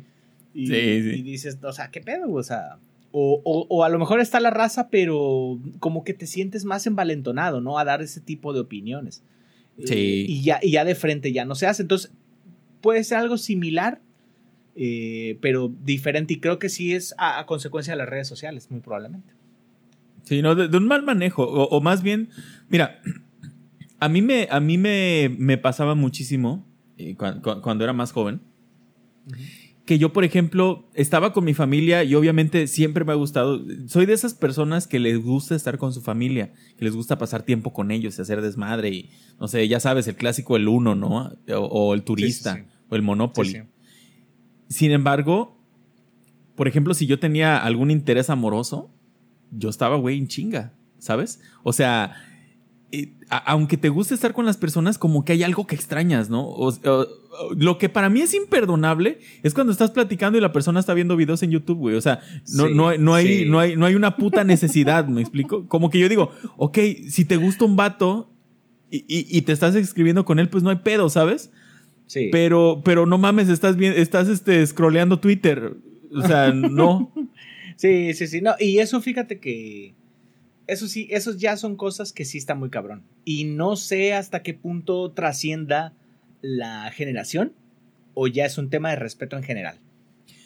[0.52, 2.32] Y, y, dices, o sea, ¿qué pedo?
[2.32, 2.78] O sea,
[3.12, 7.60] o, o, a lo mejor está la raza, pero como que te sientes más envalentonado,
[7.60, 7.78] ¿no?
[7.78, 9.22] A dar ese tipo de opiniones.
[9.84, 10.26] Sí.
[10.28, 11.82] y, ya, y ya de frente ya no se hace.
[11.82, 12.12] Entonces,
[12.80, 14.00] puede ser algo similar,
[14.76, 16.34] eh, pero diferente.
[16.34, 19.32] Y creo que sí es a, consecuencia de las redes sociales, muy probablemente.
[20.24, 21.44] Sí, no, de, un mal manejo.
[21.44, 22.28] O, más bien,
[22.68, 23.00] mira,
[23.98, 26.66] a mí me, a mí me, me pasaba muchísimo
[26.98, 28.40] eh, cuando, era más joven
[29.90, 34.06] que yo, por ejemplo, estaba con mi familia y obviamente siempre me ha gustado, soy
[34.06, 37.72] de esas personas que les gusta estar con su familia, que les gusta pasar tiempo
[37.72, 41.32] con ellos y hacer desmadre y, no sé, ya sabes, el clásico el uno, ¿no?
[41.56, 43.64] O, el turista o el Monopoly.
[44.68, 45.58] Sin embargo,
[46.54, 48.92] por ejemplo, si yo tenía algún interés amoroso,
[49.50, 51.40] yo estaba, güey, en chinga, ¿sabes?
[51.64, 52.14] O sea,
[53.28, 56.56] aunque te guste estar con las personas, como que hay algo que extrañas, ¿no?
[57.56, 61.16] lo que para mí es imperdonable es cuando estás platicando y la persona está viendo
[61.16, 61.96] videos en YouTube, güey.
[61.96, 62.20] O sea,
[62.52, 65.66] no, no, no, hay, no, hay, no hay una puta necesidad, ¿me explico?
[65.68, 68.30] Como que yo digo, ok, si te gusta un vato
[68.90, 71.52] y, y, te estás escribiendo con él, pues no hay pedo, ¿sabes?
[72.06, 72.28] Sí.
[72.32, 75.76] Pero, pero no mames, estás bien, estás este, scrolleando Twitter.
[76.12, 77.12] O sea, no.
[77.76, 78.40] sí, sí, sí.
[78.40, 79.94] No, y eso fíjate que
[80.70, 83.02] eso sí, esos ya son cosas que sí están muy cabrón.
[83.24, 85.94] Y no sé hasta qué punto trascienda
[86.42, 87.52] la generación
[88.14, 89.78] o ya es un tema de respeto en general.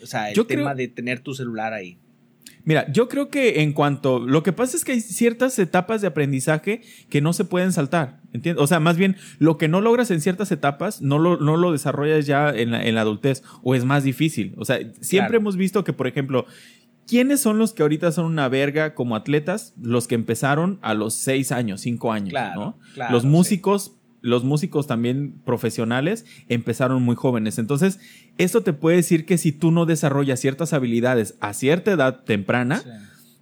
[0.02, 1.98] O sea, el tema de tener tu celular ahí.
[2.64, 4.20] Mira, yo creo que en cuanto.
[4.20, 8.20] Lo que pasa es que hay ciertas etapas de aprendizaje que no se pueden saltar.
[8.32, 8.62] ¿Entiendes?
[8.62, 11.72] O sea, más bien, lo que no logras en ciertas etapas, no lo, no lo
[11.72, 14.54] desarrollas ya en la, en la adultez o es más difícil.
[14.56, 16.46] O sea, siempre hemos visto que, por ejemplo,
[17.06, 19.74] ¿Quiénes son los que ahorita son una verga como atletas?
[19.80, 22.78] Los que empezaron a los seis años, cinco años, ¿no?
[23.10, 27.58] los músicos, los músicos también profesionales empezaron muy jóvenes.
[27.58, 28.00] Entonces,
[28.38, 32.82] esto te puede decir que si tú no desarrollas ciertas habilidades a cierta edad temprana,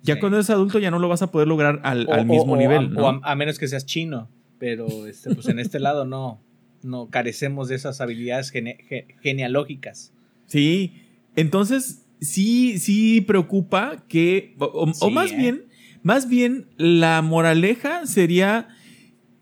[0.02, 2.96] ya cuando eres adulto ya no lo vas a poder lograr al, mismo nivel.
[2.98, 6.42] O a, menos que seas chino, pero este, pues en este lado no,
[6.82, 8.52] no carecemos de esas habilidades
[9.20, 10.12] genealógicas.
[10.46, 11.04] Sí,
[11.36, 15.36] entonces sí, sí preocupa que, o, más ¿eh?
[15.36, 15.64] bien,
[16.02, 18.68] más bien la moraleja sería,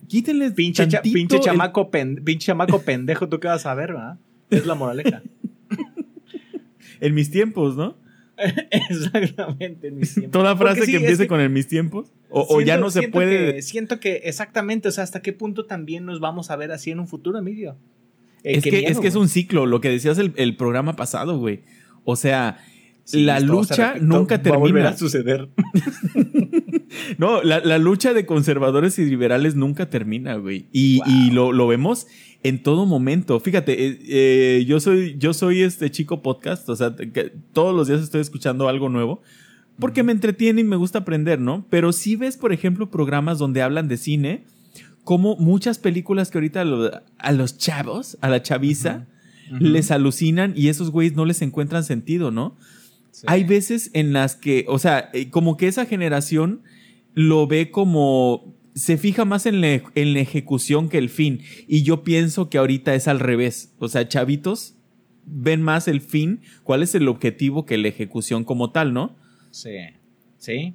[0.08, 4.18] quítenles pinche, pinche chamaco, pinche chamaco pendejo, tú qué vas a ver, ¿verdad?
[4.50, 5.22] Es la moraleja.
[7.00, 7.96] en mis tiempos, ¿no?
[8.70, 10.32] Exactamente, en mis tiempos.
[10.32, 12.12] Toda frase que empiece con en mis tiempos.
[12.30, 13.60] O, ya no se puede.
[13.62, 17.00] siento que, exactamente, o sea, hasta qué punto también nos vamos a ver así en
[17.00, 17.76] un futuro, Emilio.
[18.44, 21.38] Eh, es, que, es que es un ciclo, lo que decías el, el programa pasado,
[21.38, 21.60] güey.
[22.04, 22.58] O sea,
[23.12, 24.50] la lucha nunca termina.
[24.50, 25.48] Va a volver a suceder.
[27.18, 30.66] no, la, lucha de conservadores y liberales nunca termina, güey.
[30.72, 32.06] Y, lo, vemos
[32.42, 33.40] en todo momento.
[33.40, 36.94] Fíjate, eh, eh, yo soy, yo soy este chico podcast, o sea,
[37.52, 39.22] todos los días estoy escuchando algo nuevo.
[39.78, 41.66] Porque me entretiene y me gusta aprender, ¿no?
[41.70, 44.44] Pero si ves, por ejemplo, programas donde hablan de cine,
[45.04, 46.60] como muchas películas que ahorita
[47.18, 49.06] a los chavos, a la chaviza,
[49.58, 52.56] les alucinan y esos güeyes no les encuentran sentido, ¿no?
[53.26, 56.62] Hay veces en las que, o sea, eh, como que esa generación
[57.14, 61.40] lo ve como se fija más en, en la ejecución que el fin.
[61.66, 63.74] Y yo pienso que ahorita es al revés.
[63.78, 64.76] O sea, chavitos
[65.26, 69.16] ven más el fin, cuál es el objetivo que la ejecución como tal, ¿no?
[69.50, 69.76] Sí,
[70.38, 70.74] sí,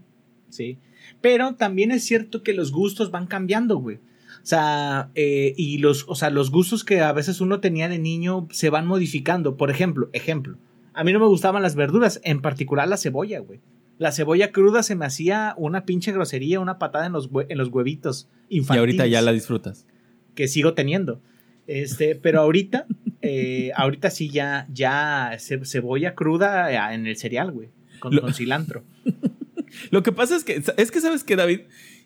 [0.49, 0.77] sí.
[1.21, 3.99] Pero también es cierto que los gustos van cambiando, güey.
[4.45, 7.97] O sea, eh, y los, o sea, los gustos que a veces uno tenía de
[7.97, 9.57] niño se van modificando.
[9.57, 10.59] Por ejemplo, ejemplo,
[10.93, 13.59] a mí no me gustaban las verduras, en particular la cebolla, güey.
[13.97, 17.69] La cebolla cruda se me hacía una pinche grosería, una patada en los, en los
[17.69, 18.75] huevitos infantiles.
[18.75, 19.87] Y ahorita ya la disfrutas.
[20.35, 21.21] Que sigo teniendo.
[21.65, 22.85] Este, pero ahorita,
[23.23, 27.69] eh, ahorita sí ya, ya cebolla cruda eh, en el cereal, güey.
[27.97, 28.83] Con, con cilantro.
[29.89, 31.61] Lo que pasa es que, es que sabes que, David,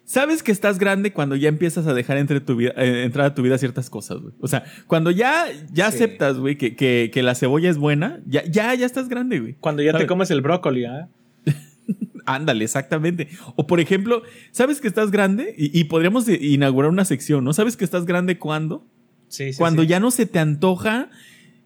[0.09, 3.35] sabes que estás grande cuando ya empiezas a dejar entre tu vida, eh, entrar a
[3.35, 4.33] tu vida ciertas cosas, güey.
[4.39, 8.43] O sea, cuando ya, ya aceptas, güey, que, que, que, la cebolla es buena, ya,
[8.45, 9.55] ya, ya estás grande, güey.
[9.59, 11.09] Cuando ya te comes el brócoli, ¿ah?
[12.25, 13.27] Ándale, exactamente.
[13.55, 15.53] O por ejemplo, ¿sabes que estás grande?
[15.55, 17.53] Y, podríamos inaugurar una sección, ¿no?
[17.53, 18.87] ¿Sabes que estás grande cuando?
[19.27, 19.59] Sí, sí.
[19.59, 21.11] Cuando ya no se te antoja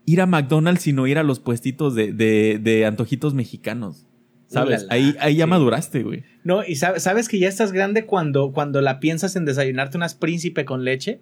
[0.05, 4.05] ir a McDonald's, sino ir a los puestitos de, de, de antojitos mexicanos.
[4.53, 4.85] ¿Sabes?
[4.89, 6.23] ahí, ahí ya maduraste, güey.
[6.43, 10.65] No, y sabes, que ya estás grande cuando, cuando la piensas en desayunarte unas príncipe
[10.65, 11.19] con leche.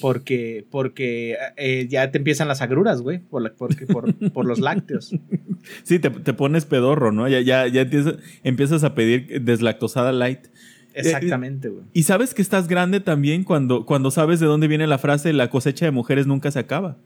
[0.00, 5.14] Porque, porque eh, ya te empiezan las agruras, güey, por, por, los lácteos.
[5.84, 7.26] Sí, te, pones pedorro, ¿no?
[7.26, 7.88] Ya, ya, ya
[8.42, 10.40] empiezas, a pedir deslactosada light.
[10.92, 11.84] Exactamente, güey.
[11.92, 15.48] y sabes que estás grande también cuando, cuando sabes de dónde viene la frase la
[15.48, 16.98] cosecha de mujeres nunca se acaba.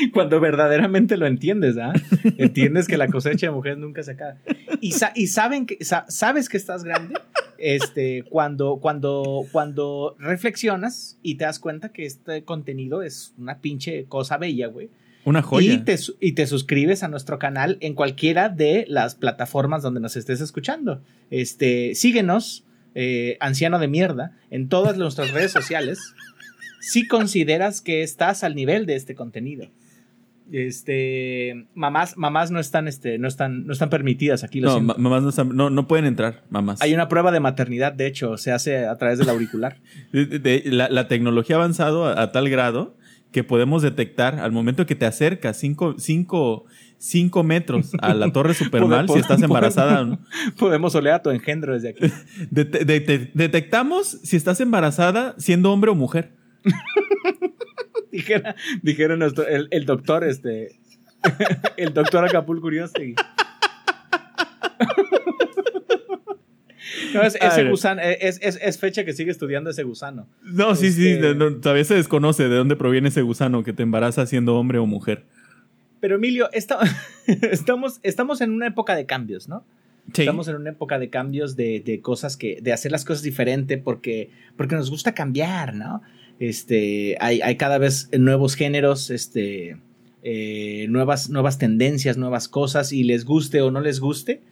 [0.12, 1.92] Cuando verdaderamente lo entiendes, ¿ah?
[2.38, 4.36] Entiendes que la cosecha de mujeres nunca se acaba.
[4.80, 7.14] Y, y saben que, sabes que estás grande
[7.58, 14.04] este, cuando, cuando, cuando reflexionas y te das cuenta que este contenido es una pinche
[14.06, 14.90] cosa bella, güey.
[15.24, 15.72] Una joya.
[15.72, 20.16] Y te, y te, suscribes a nuestro canal en cualquiera de las plataformas donde nos
[20.16, 21.02] estés escuchando.
[21.30, 25.98] Este, síguenos, eh, anciano de mierda, en todas nuestras redes sociales
[26.86, 29.66] si consideras que estás al nivel de este contenido.
[30.52, 34.60] Este, mamás, mamás no están, este, no están, no están permitidas aquí.
[34.60, 36.80] no, mamás no, no, pueden entrar, mamás.
[36.82, 39.78] Hay una prueba de maternidad, de hecho, se hace a través del auricular.
[40.12, 42.96] la, tecnología ha avanzado a, tal grado
[43.32, 46.64] que podemos detectar al momento que te acercas cinco, cinco,
[46.96, 49.96] cinco metros a la torre Supermal si estás embarazada.
[49.96, 50.18] Podemos,
[50.58, 52.12] podemos oler a tu engendro desde aquí.
[53.34, 56.32] detectamos si estás embarazada siendo hombre o mujer.
[58.16, 60.78] Dijera, dijera nuestro, el, doctor, este,
[61.76, 62.94] el doctor Acapulco Curioso.
[67.14, 70.28] No, es, ese gusano, es, es, fecha que sigue estudiando ese gusano.
[70.42, 74.26] No, sí, sí, este, todavía se desconoce de dónde proviene ese gusano que te embaraza
[74.26, 75.24] siendo hombre o mujer.
[76.00, 79.64] Pero Emilio, estamos, estamos en una época de cambios, ¿no?
[80.12, 83.76] Estamos en una época de cambios de, de, cosas que, de hacer las cosas diferente
[83.76, 86.02] porque, porque nos gusta cambiar, ¿no?
[86.38, 89.78] Este, hay, hay cada vez nuevos géneros, este,
[90.22, 94.42] eh, nuevas, nuevas tendencias, nuevas cosas, y les guste o no les guste,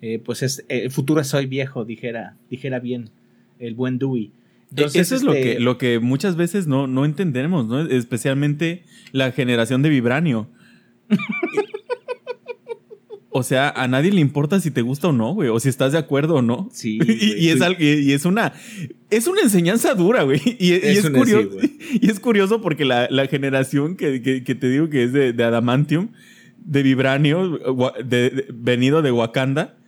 [0.00, 3.10] eh, pues es, el futuro es hoy viejo, dijera, dijera bien
[3.58, 4.32] el buen Dewey.
[4.70, 7.80] Entonces, Eso es lo, este que, lo que muchas veces no, no entendemos, ¿no?
[7.80, 10.48] Especialmente la generación de Vibranio.
[13.36, 15.90] O sea, a nadie le importa si te gusta o no, güey, o si estás
[15.90, 16.68] de acuerdo o no.
[16.72, 17.00] Sí.
[17.08, 18.52] y, es algo, y, es una
[19.10, 20.40] es una enseñanza dura, güey.
[20.60, 21.58] Y es, curioso.
[22.00, 26.10] y es curioso porque la, generación que, te digo que es de, adamantium,
[26.58, 27.60] de vibranio,
[28.54, 29.78] venido de Wakanda,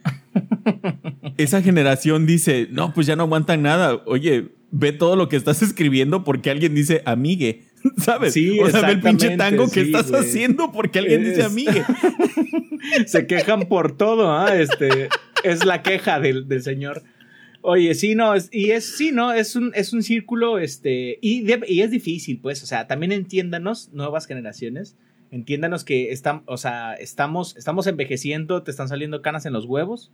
[1.37, 4.03] esa generación dice, no, pues ya no aguantan nada.
[4.07, 7.63] Oye, ve todo lo que estás escribiendo porque alguien dice amigue.
[7.99, 8.35] ¿Sabes?
[8.35, 11.85] Sí, o sea, ve el pinche tango que estás haciendo porque alguien dice amigue.
[13.07, 14.57] Se quejan por todo, ¿ah?
[14.57, 15.09] Este,
[15.45, 17.03] es la queja del, señor.
[17.63, 21.81] Oye, sí, no, y es, sí, no, es un, es un círculo, este, y, y,
[21.81, 24.97] es difícil, pues, o sea, también entiéndanos, nuevas generaciones,
[25.33, 30.13] entiéndanos que están, o sea, estamos, estamos envejeciendo, te están saliendo canas en los huevos,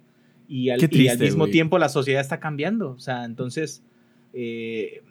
[0.48, 0.80] y al,
[1.18, 3.82] mismo tiempo la sociedad está cambiando, o sea, entonces,
[4.32, 5.02] eh,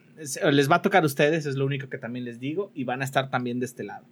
[0.52, 3.02] les va a tocar a ustedes, es lo único que también les digo, y van
[3.02, 4.06] a estar también de este lado.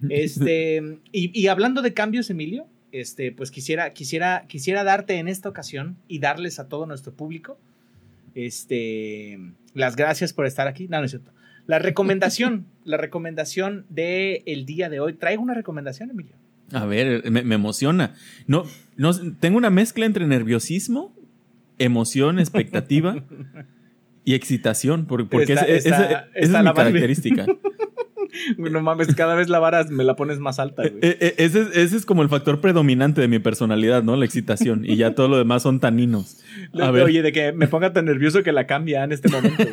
[0.10, 5.48] Este, y, y hablando de cambios, Emilio, este, pues quisiera, quisiera, quisiera darte en esta
[5.48, 7.58] ocasión y darles a todo nuestro público
[8.36, 9.38] este,
[9.72, 10.86] las gracias por estar aquí.
[10.88, 11.32] No, no es cierto.
[11.66, 15.14] La recomendación, la recomendación del el día de hoy.
[15.14, 16.34] ¿Traigo una recomendación, Emilio?
[16.72, 18.14] A ver, me, emociona.
[18.46, 18.64] No,
[18.96, 21.14] no, tengo una mezcla entre nerviosismo,
[21.78, 23.24] emoción, expectativa
[24.26, 27.46] y excitación, porque esa, es mi característica.
[28.58, 30.98] no mames, cada vez la vara me la pones más alta, güey.
[31.00, 34.16] E, e, ese, es como el factor predominante de mi personalidad, ¿no?
[34.16, 34.84] La excitación.
[34.84, 36.42] Y ya todo lo demás son taninos.
[36.72, 39.64] Oye, de que me ponga tan nervioso que la cambia en este momento.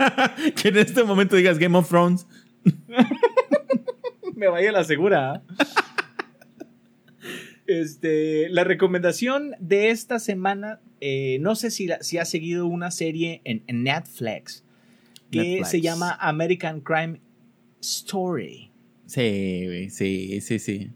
[0.62, 2.26] que en este momento digas Game of Thrones.
[4.34, 5.42] me vaya la segura.
[7.66, 13.40] Este, la recomendación de esta semana, eh, no sé si, si ha seguido una serie
[13.44, 14.64] en, Netflix
[15.30, 17.20] que se llama American Crime
[17.80, 18.70] Story.
[19.06, 20.90] Sí, sí, sí, sí.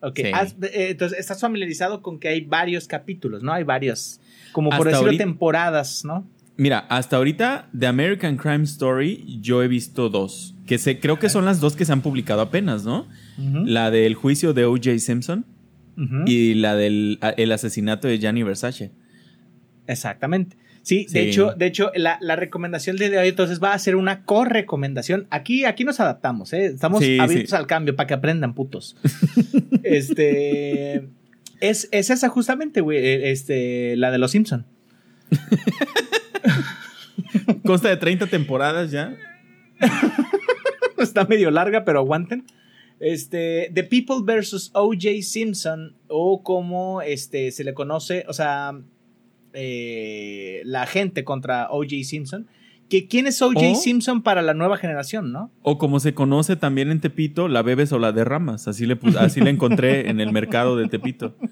[0.00, 0.32] Ok, eh,
[0.90, 3.52] entonces estás familiarizado con que hay varios capítulos, ¿no?
[3.52, 4.20] Hay varios,
[4.52, 6.28] como por decirlo, temporadas, ¿no?
[6.56, 11.28] Mira, hasta ahorita de American Crime Story yo he visto dos, que sé, creo que
[11.28, 13.06] son las dos que se han publicado apenas, ¿no?
[13.36, 14.98] La del juicio de O.J.
[14.98, 15.44] Simpson
[16.26, 18.92] y la del el asesinato de Gianni Versace.
[19.86, 20.56] Exactamente.
[20.82, 25.26] Sí, de hecho, de hecho la, recomendación de hoy entonces va a ser una correcomendación.
[25.30, 26.66] Aquí, aquí nos adaptamos, ¿eh?
[26.66, 28.96] estamos abiertos al cambio para que aprendan putos.
[29.82, 31.08] este
[31.60, 34.66] es, es, esa justamente, güey, e, este, la de los Simpson.
[37.64, 39.16] Consta de 30 temporadas ya.
[40.98, 42.44] Está medio larga, pero aguanten.
[43.00, 45.22] Este, The People versus O.J.
[45.22, 48.80] Simpson, o como este, se le conoce, o sea,
[49.58, 52.04] eh, la gente contra O.J.
[52.04, 52.46] Simpson.
[52.90, 53.74] Que, ¿Quién es O.J.
[53.74, 55.50] Simpson para la nueva generación, no?
[55.62, 58.68] O como se conoce también en Tepito, la bebes o la derramas.
[58.68, 61.34] Así le, así le encontré en el mercado de Tepito.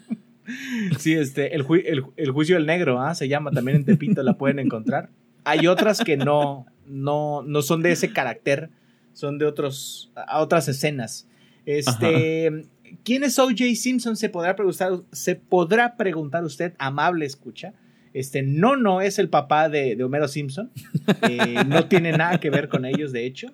[0.98, 3.14] Sí, este, el, juicio del negro, ¿ah?
[3.14, 5.08] se llama también en Tepito, la pueden encontrar.
[5.42, 8.68] Hay otras que no, no, no son de ese carácter,
[9.14, 11.26] son de otros, a otras escenas.
[11.64, 12.66] Este,
[13.04, 13.74] ¿quién es O.J.
[13.74, 14.16] Simpson?
[14.16, 17.72] Se podrá preguntar, se podrá preguntar usted, amable escucha.
[18.14, 20.70] Este, no, no es el papá de, Homero Simpson.
[21.29, 23.48] Eh, no tiene nada que ver con ellos, de hecho.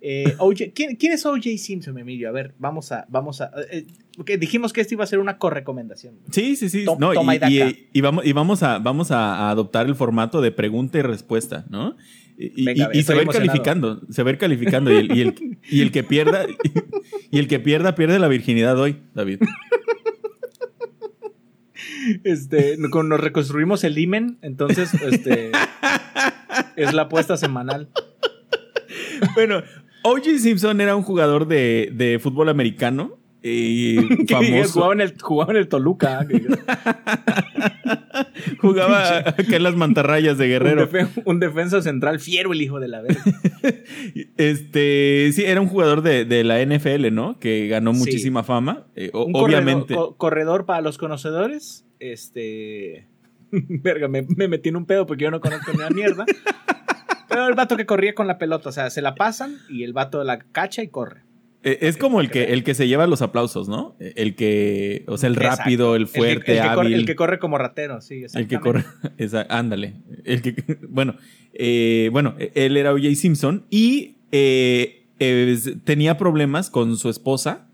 [0.00, 0.36] Eh,
[0.72, 1.42] ¿quién, es O.J.
[1.56, 2.28] Simpson, Emilio?
[2.28, 3.06] A ver, vamos a.
[3.08, 3.86] Vamos a eh,
[4.38, 6.14] dijimos que esto iba a ser una correcomendación.
[6.30, 6.84] Sí, sí, sí.
[6.84, 11.96] y, vamos, y vamos, a, vamos a adoptar el formato de pregunta y respuesta, ¿no?
[12.38, 14.92] Y, se va calificando, se va a ir calificando.
[14.92, 16.46] Y el, y el, que pierda,
[17.30, 19.40] y el que pierda, pierde la virginidad hoy, David.
[22.24, 25.52] Este, nos reconstruimos el imen, entonces, este,
[26.76, 27.88] es la apuesta semanal.
[29.34, 29.62] Bueno,
[30.02, 30.38] O.J.
[30.38, 33.96] Simpson era un jugador de, de fútbol americano y
[34.28, 34.72] famoso.
[34.72, 36.26] jugaba, en el, jugaba en el Toluca.
[38.60, 40.88] jugaba acá en las mantarrayas de Guerrero.
[41.24, 43.22] Un, defensa central fiero, el hijo de la verga.
[44.36, 47.38] este, sí, era un jugador de, la NFL, ¿no?
[47.38, 48.86] Que ganó muchísima fama.
[48.96, 49.94] Eh, obviamente.
[50.16, 51.84] Corredor, para los conocedores.
[52.00, 53.06] Este.
[53.50, 56.24] Verga, me, me, metí en un pedo porque yo no conozco ni la mierda.
[57.28, 59.92] Pero el vato que corría con la pelota, o sea, se la pasan y el
[59.92, 61.22] vato la cacha y corre.
[61.64, 63.94] Eh, es como el que, el que se lleva los aplausos, ¿no?
[64.00, 66.92] El que, o sea, el rápido, el fuerte, el que, hábil.
[66.92, 68.84] el que corre como ratero, sí, El que corre,
[69.48, 69.94] ándale.
[70.24, 70.56] El que,
[70.88, 71.16] bueno,
[71.54, 73.14] eh, bueno, él era O.J.
[73.14, 75.04] Simpson y eh,
[75.84, 77.68] tenía problemas con su esposa.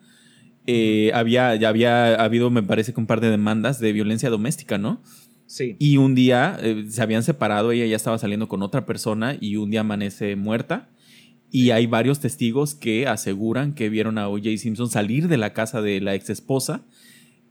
[1.15, 5.03] había, ya había habido, me parece que un par de demandas de violencia doméstica, ¿no?
[5.47, 5.77] Sí.
[5.79, 9.71] Y un día se habían separado, ella ya estaba saliendo con otra persona y un
[9.71, 10.91] día amanece muerta.
[11.51, 14.57] Y hay varios testigos que aseguran que vieron a O.J.
[14.59, 16.83] Simpson salir de la casa de la ex esposa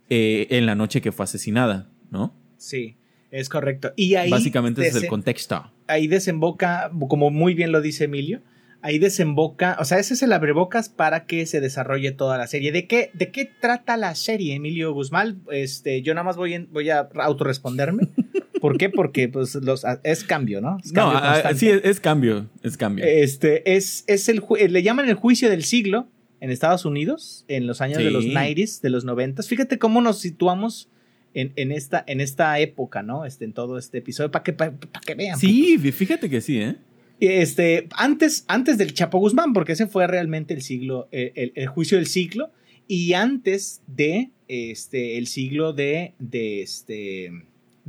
[0.10, 2.34] eh, en la noche que fue asesinada, ¿no?
[2.58, 2.96] Sí,
[3.32, 3.94] es correcto.
[3.96, 4.30] Y ahí.
[4.30, 5.72] Básicamente ese es el contexto.
[5.88, 8.42] Ahí desemboca, como muy bien lo dice Emilio,
[8.82, 12.72] ahí desemboca, o sea, ese es el abrebocas para que se desarrolle toda la serie.
[12.72, 15.42] ¿De qué, de qué trata la serie, Emilio Guzmán?
[15.52, 18.08] Este, yo nada más voy, voy a autorresponderme.
[18.60, 18.90] ¿Por qué?
[18.90, 20.78] Porque pues, los, es cambio, ¿no?
[20.94, 21.14] no,
[21.56, 23.06] sí, es, cambio, es cambio.
[23.06, 26.08] Este, es, es el, le llaman el juicio del siglo
[26.40, 30.20] en Estados Unidos, en los años de los 90s, de los 90 Fíjate cómo nos
[30.20, 30.90] situamos
[31.34, 33.26] en, esta, en esta época, ¿no?
[33.26, 34.74] Este, en todo este episodio, para que, para,
[35.06, 35.38] que vean.
[35.38, 36.76] Sí, fíjate que sí, ¿eh?
[37.20, 41.98] Este, antes, antes del Chapo Guzmán, porque ese fue realmente el siglo, el, el, juicio
[41.98, 42.52] del siglo,
[42.88, 47.32] y antes de este, el siglo de, de este,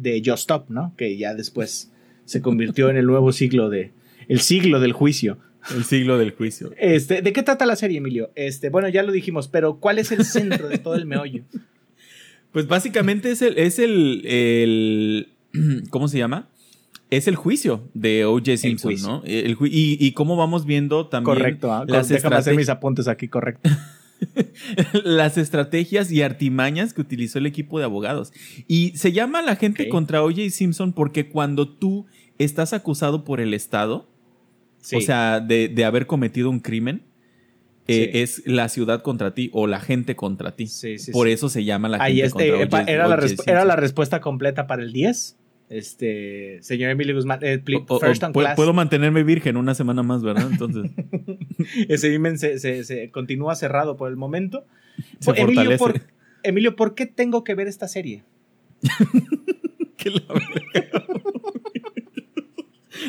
[0.02, 0.94] de Just Stop, ¿no?
[0.96, 1.90] Que ya después
[2.24, 3.92] se convirtió en el nuevo siglo de.
[4.28, 5.38] El siglo del juicio.
[5.74, 6.72] El siglo del juicio.
[6.78, 8.30] Este, ¿De qué trata la serie, Emilio?
[8.34, 11.44] Este, bueno, ya lo dijimos, pero ¿cuál es el centro de todo el meollo?
[12.52, 13.58] Pues básicamente es el.
[13.58, 15.28] Es el, el
[15.90, 16.48] ¿Cómo se llama?
[17.10, 18.56] es el juicio de O.J.
[18.56, 19.22] Simpson, ¿no?
[19.24, 21.36] y, cómo vamos viendo también.
[21.36, 21.84] Correcto, ¿ah?
[21.86, 23.70] las déjame hacer mis apuntes aquí, correcto.
[25.04, 28.32] las estrategias y artimañas que utilizó el equipo de abogados.
[28.66, 30.50] Y se llama la gente contra O.J.
[30.50, 32.06] Simpson porque cuando tú
[32.38, 34.08] estás acusado por el Estado,
[34.94, 37.02] o sea, de, haber cometido un crimen,
[37.86, 40.68] eh, es la ciudad contra ti o la gente contra ti.
[41.12, 44.82] por eso se llama la gente este, contra era, la era la respuesta completa para
[44.82, 45.38] el 10
[45.68, 47.62] este, señor Emilio Guzmán, eh,
[48.00, 48.56] first class.
[48.56, 50.48] Puedo mantenerme virgen una semana más, ¿verdad?
[50.50, 50.90] Entonces.
[51.88, 54.64] Ese imen se, continúa cerrado por el momento.
[55.34, 56.00] Emilio, por,
[56.42, 58.24] Emilio, ¿por qué tengo que ver esta serie?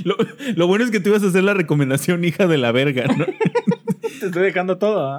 [0.04, 0.18] lo,
[0.56, 3.26] lo, bueno es que tú ibas a hacer la recomendación hija de la verga, ¿no?
[4.20, 5.14] Te estoy dejando todo.
[5.14, 5.18] ¿ah?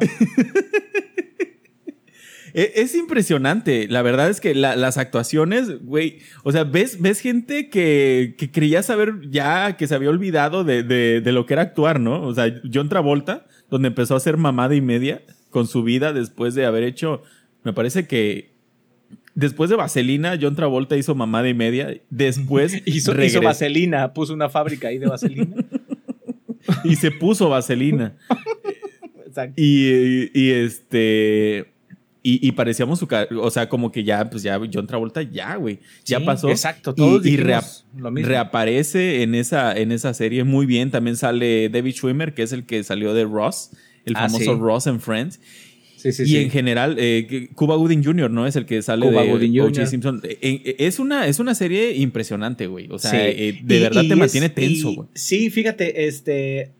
[2.54, 3.88] E, es, impresionante.
[3.88, 6.18] La verdad es que las actuaciones, güey.
[6.42, 11.46] O sea, ves, ves gente que, creía saber ya, que se había olvidado de, lo
[11.46, 12.22] que era actuar, ¿no?
[12.22, 16.54] O sea, John Travolta, donde empezó a hacer mamada y media con su vida después
[16.54, 17.22] de haber hecho.
[17.62, 18.52] Me parece que
[19.34, 22.00] después de Vaselina, John Travolta hizo mamada y media.
[22.10, 25.56] Después hizo, hizo Vaselina, puso una fábrica ahí de Vaselina.
[26.84, 28.16] y se puso Vaselina.
[29.26, 29.54] Exacto.
[29.62, 31.72] y, y este
[32.22, 33.08] y, y, parecíamos su
[33.38, 35.78] o sea, como que ya, pues ya John Travolta, ya, güey.
[36.04, 36.50] Ya pasó.
[36.50, 40.90] Exacto, todos y, reaparece en esa, en esa serie muy bien.
[40.90, 43.70] También sale David Schwimmer, que es el que salió de Ross,
[44.04, 45.40] el ah, famoso Ross and Friends.
[45.96, 48.46] Sí, sí, y en general, eh, Cuba Gooding Jr., ¿no?
[48.46, 49.86] Es el que sale de O.J.
[49.86, 50.20] Simpson.
[50.24, 52.88] Eh, eh, es, una, es una serie impresionante, güey.
[52.90, 55.08] O sea, de verdad te mantiene tenso, güey.
[55.14, 56.72] Sí, fíjate, este,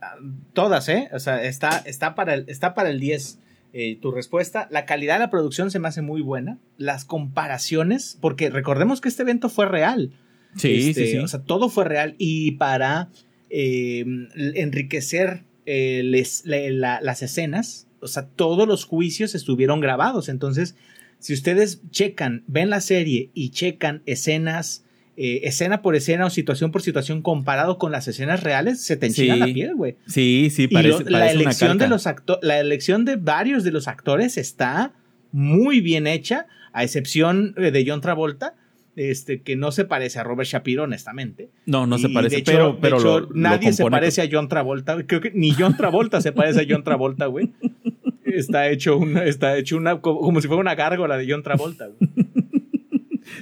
[0.54, 1.08] todas, ¿eh?
[1.12, 3.38] O sea, está, está, para, el, está para el 10.
[3.72, 4.68] Eh, tu respuesta.
[4.70, 6.58] La calidad de la producción se me hace muy buena.
[6.76, 10.12] Las comparaciones, porque recordemos que este evento fue real.
[10.56, 11.18] Sí, este, sí, sí.
[11.18, 12.16] O sea, todo fue real.
[12.18, 13.10] Y para
[13.48, 14.04] eh,
[14.34, 20.28] enriquecer eh, las escenas, o sea, todos los juicios estuvieron grabados.
[20.28, 20.74] Entonces,
[21.20, 24.84] si ustedes checan, ven la serie y checan escenas
[25.22, 29.04] eh, escena por escena o situación por situación comparado con las escenas reales, se te
[29.04, 29.96] enchina la piel, güey.
[30.06, 32.08] Sí, sí, parece, la elección de los
[32.40, 34.94] la elección de varios de los actores está
[35.30, 38.54] muy bien hecha, a excepción eh, de John Travolta.
[38.96, 41.50] Este, que no se parece a Robert Shapiro, honestamente.
[41.66, 45.06] No, no se parece, pero, pero nadie se parece a John Travolta.
[45.06, 47.50] Creo que ni John Travolta se parece a John Travolta, güey.
[48.24, 52.30] Está hecho una, está hecho una, como si fuera una gárgola de John Travolta, güey.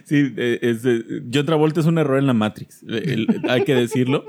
[0.04, 0.82] Sí, eh, es,
[1.32, 2.84] John Travolta es un error en la Matrix,
[3.48, 4.24] hay que decirlo.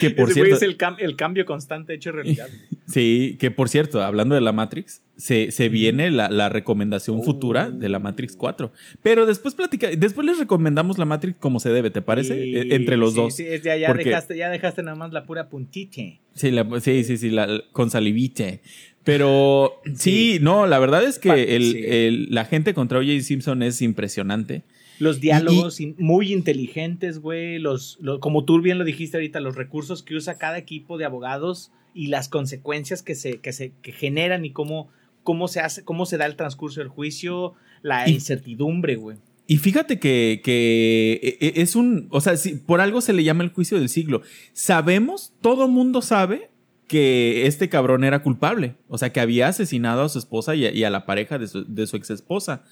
[0.00, 0.76] Que por cierto, es el,
[1.16, 2.48] cambio constante hecho realidad.
[2.86, 7.90] Sí, que por cierto, hablando de la Matrix, se, se viene la, recomendación futura de
[7.90, 8.72] la Matrix 4.
[9.02, 12.42] Pero después platica, después les recomendamos la Matrix como se debe, ¿te parece?
[12.42, 13.36] E, entre los dos.
[13.36, 16.22] Sí, ya, ya dejaste, ya dejaste nada más la pura puntite.
[16.32, 16.50] Sí,
[16.80, 17.36] sí, sí, sí,
[17.72, 18.62] con salivite.
[19.08, 23.22] Pero sí, no, la verdad es que el, la gente contra O.J.
[23.22, 24.64] Simpson es impresionante.
[24.98, 27.58] Los diálogos muy inteligentes, güey.
[27.58, 31.72] Los, como tú bien lo dijiste ahorita, los recursos que usa cada equipo de abogados
[31.94, 34.90] y las consecuencias que se, que se que generan y cómo,
[35.22, 39.16] cómo se hace, cómo se da el transcurso del juicio, la incertidumbre, güey.
[39.46, 43.24] Y fíjate que, que, e, e, es un, o sea, si por algo se le
[43.24, 44.20] llama el juicio del siglo.
[44.52, 46.50] Sabemos, todo mundo sabe
[46.88, 50.90] que este cabrón era culpable, o sea, que había asesinado a su esposa y a,
[50.90, 52.64] la pareja de su, de su ex esposa.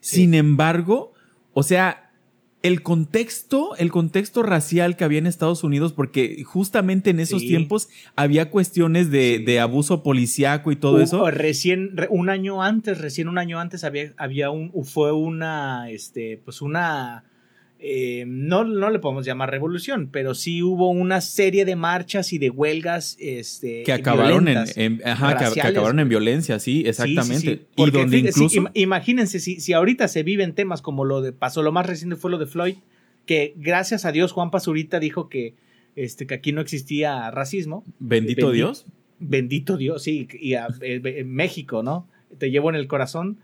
[0.00, 1.12] Sin embargo,
[1.52, 2.04] o sea,
[2.64, 7.90] el contexto, el contexto racial que había en Estados Unidos, porque justamente en esos tiempos
[8.16, 11.30] había cuestiones de, abuso policíaco y todo eso.
[11.30, 16.62] Recién, un año antes, recién un año antes había, había un, fue una, este, pues
[16.62, 17.24] una
[17.86, 22.38] eh, no, no le podemos llamar revolución, pero sí hubo una serie de marchas y
[22.38, 27.66] de huelgas este, que acabaron en, acabaron en violencia, sí, exactamente.
[27.76, 28.70] y donde incluso...
[28.72, 32.30] imagínense, si, si ahorita se viven temas como lo de pasó, lo más reciente fue
[32.30, 32.76] lo de Floyd,
[33.26, 35.54] que gracias a Dios Juan Pazurita dijo que,
[35.94, 37.84] este, que aquí no existía racismo.
[37.98, 38.86] Bendito Dios.
[39.18, 42.08] Bendito Dios, sí, y en México, ¿no?
[42.38, 43.40] Te llevo en el corazón.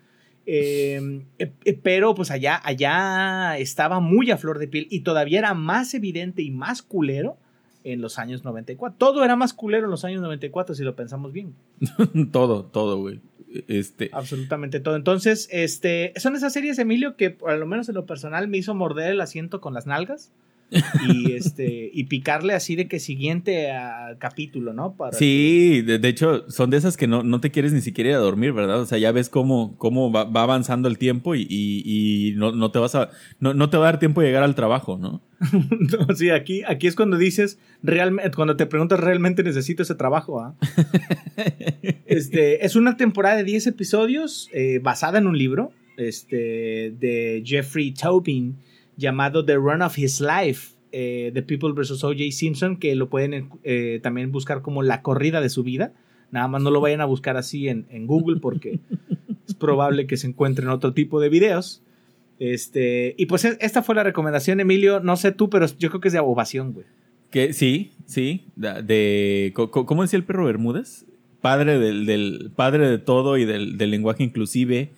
[0.46, 5.38] Em, eh, eh, pero pues allá, allá estaba muy a flor de piel y todavía
[5.38, 7.36] era más evidente y más culero
[7.84, 8.96] en los años 94.
[8.98, 11.54] Todo era más culero en los años 94 si lo pensamos bien.
[12.32, 13.20] todo, todo, güey.
[13.68, 14.10] Este.
[14.12, 14.96] Absolutamente todo.
[14.96, 18.74] Entonces, este, son esas series, Emilio, que por lo menos en lo personal me hizo
[18.74, 20.30] morder el asiento con las nalgas.
[21.08, 23.70] Y este y picarle así de que siguiente
[24.18, 24.96] capítulo, ¿no?
[25.12, 28.52] sí, de, hecho, son de esas que no, te quieres ni siquiera ir a dormir,
[28.52, 28.80] ¿verdad?
[28.80, 33.10] O sea, ya ves cómo, cómo va, avanzando el tiempo y, no, te vas a.
[33.40, 35.22] No, te va a dar tiempo de llegar al trabajo, ¿no?
[36.14, 40.54] sí, aquí, aquí es cuando dices, realmente, cuando te preguntas realmente necesito ese trabajo, ¿ah?
[42.06, 47.92] este, es una temporada de 10 episodios eh, basada en un libro este, de Jeffrey
[47.92, 48.56] Tobin
[48.96, 52.02] llamado The Run of His Life, eh, The People vs.
[52.04, 52.30] O.J.
[52.32, 55.92] Simpson, que lo pueden eh, también buscar como la corrida de su vida.
[56.30, 58.80] Nada más no lo vayan a buscar así en, Google porque
[59.48, 61.82] es probable que se encuentren otro tipo de videos.
[62.38, 65.00] Este, y pues e, esta fue la recomendación, Emilio.
[65.00, 66.86] No sé tú, pero yo creo que es de ovación, güey.
[67.30, 68.46] Que sí, sí.
[68.56, 71.06] De, ¿Cómo decía el perro Bermúdez?
[71.40, 74.90] Padre del, padre de todo y del, del lenguaje inclusive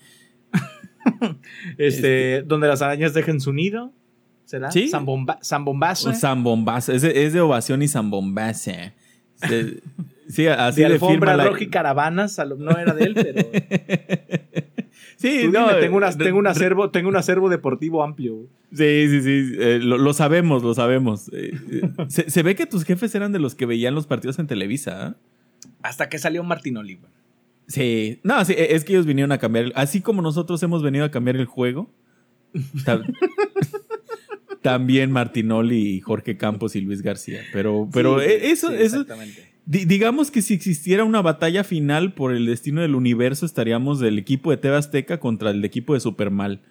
[1.79, 3.93] este, este, donde las arañas dejen su nido.
[4.45, 4.71] ¿Será?
[4.71, 4.89] Sí.
[4.89, 6.15] Zambombase.
[6.15, 6.95] Zambombase.
[6.95, 8.93] Es, es de, ovación y zambombase.
[10.29, 12.39] sí, así de, alfombra roja y caravanas.
[12.59, 13.43] No era de él, pero.
[15.23, 18.49] Sí, no, tengo, tengo, un acervo, tengo un acervo deportivo amplio.
[18.73, 21.31] Sí, sí, sí, eh, lo, sabemos, lo sabemos.
[21.33, 24.49] Eh, eh, se, ve que tus jefes eran de los que veían los partidos en
[24.49, 25.15] Televisa.
[25.81, 27.09] Hasta que salió Martín Oliva.
[27.67, 31.05] Sí, no, sí, e, es que ellos vinieron a cambiar, así como nosotros hemos venido
[31.05, 31.91] a cambiar el juego.
[34.63, 37.41] también Martinoli y Jorge Campos y Luis García.
[37.53, 39.05] Pero, pero e, eso, eso
[39.65, 44.51] digamos que si existiera una batalla final por el destino del universo, estaríamos del equipo
[44.51, 46.63] de Teba Azteca contra el equipo de Supermal.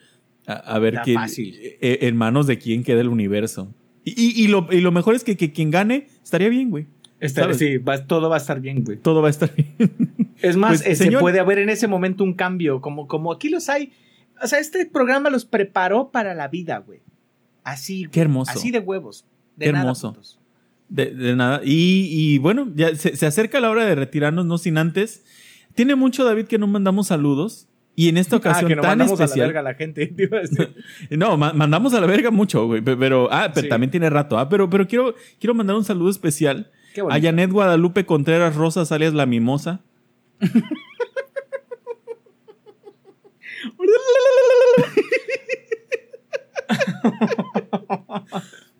[0.47, 3.73] A, ver quién, e, en manos de quién queda el universo.
[4.03, 6.87] Y, y, lo, y lo mejor es que, que quien gane estaría bien, güey
[7.53, 8.97] sí, todo va a estar bien, güey.
[8.97, 9.75] Todo va a estar bien.
[10.41, 13.69] Es más, pues, se puede haber en ese momento un cambio, como, como aquí los
[13.69, 13.91] hay.
[14.41, 17.01] O sea, este programa los preparó para la vida, güey.
[17.63, 18.07] Así.
[18.11, 18.51] Qué hermoso.
[18.51, 19.25] Así de huevos.
[19.55, 20.17] De Qué hermoso.
[20.89, 21.61] De, nada.
[21.63, 25.23] Y, bueno, ya se, acerca la hora de retirarnos, no sin antes.
[25.75, 27.67] Tiene mucho, David, que no mandamos saludos.
[27.95, 30.15] Y en esta ah, ocasión ah, que no mandamos a la verga la gente.
[31.11, 32.81] no, mandamos a la verga mucho, güey.
[32.81, 34.39] Pero, ah, pero también tiene rato.
[34.39, 36.71] Ah, pero, pero quiero, quiero mandar un saludo especial
[37.09, 39.81] a Janet Guadalupe Contreras Rosas, alias La Mimosa.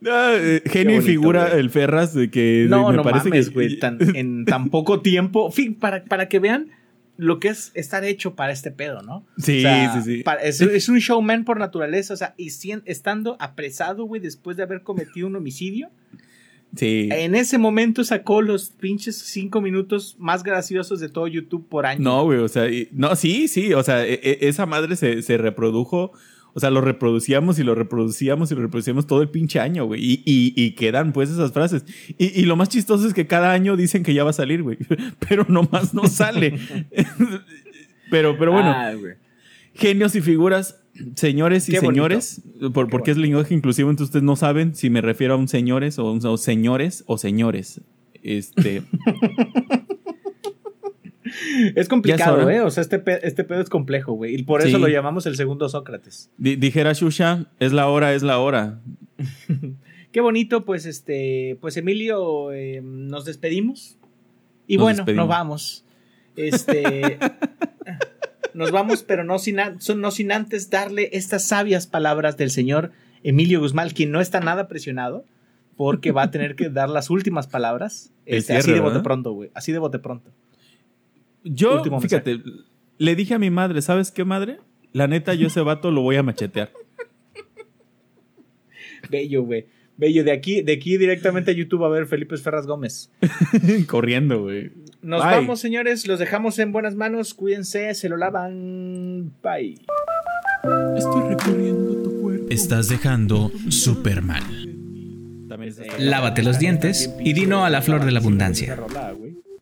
[0.10, 3.78] Ah, eh, genio y figura el Ferras de que no, me no parece mames, güey,
[4.16, 6.72] en tan poco tiempo, fin, para, para que vean
[7.18, 9.24] lo que es estar hecho para este pedo, ¿no?
[9.38, 10.24] Sí, sí, sí.
[10.42, 12.52] es, un showman por naturaleza, o sea, y
[12.86, 15.92] estando apresado, güey, después de haber cometido un homicidio,
[16.80, 22.02] en ese momento sacó los pinches cinco minutos más graciosos de todo YouTube por año.
[22.02, 26.14] No, güey, o sea, no, sí, sí, o sea, e, e, esa madre se, reprodujo.
[26.54, 30.02] O sea, lo reproducíamos y lo reproducíamos y lo reproducíamos todo el pinche año, güey.
[30.04, 31.86] Y, y, quedan pues esas frases.
[32.18, 34.78] Y, lo más chistoso es que cada año dicen que ya va a salir, güey.
[35.30, 36.60] Pero nomás no sale.
[38.12, 38.70] pero, pero bueno.
[38.70, 38.94] Ah,
[39.74, 40.81] genios y figuras
[41.16, 42.42] señores y señores,
[42.74, 46.00] por, porque es lenguaje inclusivo, entonces ustedes no saben si me refiero a un señores
[46.00, 47.82] o, un, señores o señores.
[48.24, 48.84] Este.
[51.76, 52.62] es complicado, ¿eh?
[52.62, 54.36] O sea, este, este pedo es complejo, güey.
[54.36, 56.30] Y por eso lo llamamos el segundo Sócrates.
[56.38, 58.82] dijera Shusha, es la hora, es la hora.
[60.12, 63.98] Qué bonito, pues, este, pues Emilio, eh, nos despedimos.
[64.68, 65.86] Y bueno, nos vamos.
[66.36, 67.18] Este.
[68.54, 69.58] Nos vamos, pero no sin,
[69.96, 72.92] no sin antes darle estas sabias palabras del señor
[73.24, 75.26] Emilio Guzmán, quien no está nada presionado,
[75.78, 78.12] porque va a tener que dar las últimas palabras.
[78.26, 79.52] Este, así de bote pronto, güey.
[79.54, 80.32] Así de bote pronto.
[81.44, 82.42] Yo, fíjate,
[82.98, 84.60] le dije a mi madre, ¿sabes qué, madre?
[84.94, 86.72] La neta, yo ese vato lo voy a machetear.
[89.10, 89.66] Bello, güey.
[89.98, 93.12] Bello, de aquí, de aquí directamente a YouTube a ver Felipe Ferraz Gómez.
[93.88, 94.72] Corriendo, güey.
[95.02, 96.08] Nos vamos, señores.
[96.08, 97.34] Los dejamos en buenas manos.
[97.34, 99.32] Cuídense, se lo lavan.
[99.42, 99.80] Bye.
[100.96, 102.46] Estoy recorriendo tu cuerpo.
[102.50, 104.44] Estás dejando súper mal.
[106.00, 108.78] Lávate los dientes y dino a la flor de la abundancia.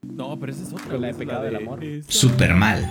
[0.03, 0.97] No, pero esa es otra.
[0.97, 1.79] La pecado del amor.
[2.07, 2.85] Super mal.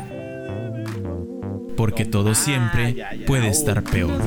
[1.77, 2.97] Porque todo siempre
[3.27, 4.21] puede estar peor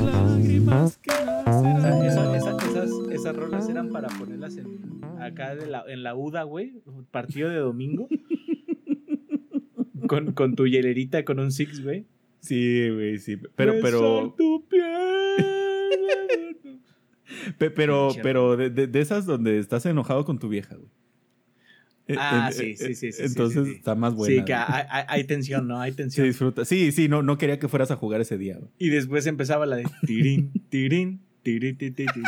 [5.59, 6.73] en, la, en la UDA, güey,
[7.11, 8.07] partido de domingo.
[10.07, 12.05] con, con tu hielerita, con un six, güey.
[12.41, 13.37] Sí, güey, sí.
[13.55, 14.35] Pero, pero.
[17.57, 20.89] pero, pero de, de, esas donde estás enojado con tu vieja, güey.
[22.07, 23.23] Eh, ah, sí, sí, sí, sí.
[23.23, 24.35] Entonces está más buena.
[24.35, 25.79] Sí, que hay, hay, tensión, ¿no?
[25.79, 26.25] Hay tensión.
[26.25, 26.65] Sí, disfruta.
[26.65, 28.59] Sí, sí, no, no quería que fueras a jugar ese día.
[28.79, 32.23] Y después empezaba la de tirín, tirín, tirín, tirín, tirín.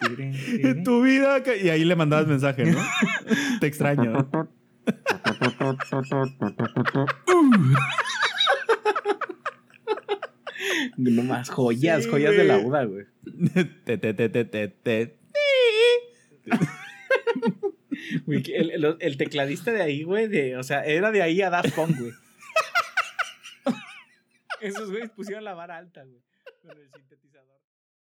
[0.18, 1.42] en tu vida.
[1.60, 2.78] Y ahí le mandabas mensaje, ¿no?
[3.60, 4.12] Te extraño.
[10.96, 13.06] no más joyas, joyas de la boda, güey.
[13.84, 15.18] te, te, te, te, te, te.
[18.26, 21.98] el, el, tecladista de ahí, güey, de, o sea, era de ahí a Daft Punk,
[21.98, 22.12] güey.
[24.60, 26.20] Esos güeyes pusieron la vara alta, güey,
[26.62, 27.27] con el sintetizador.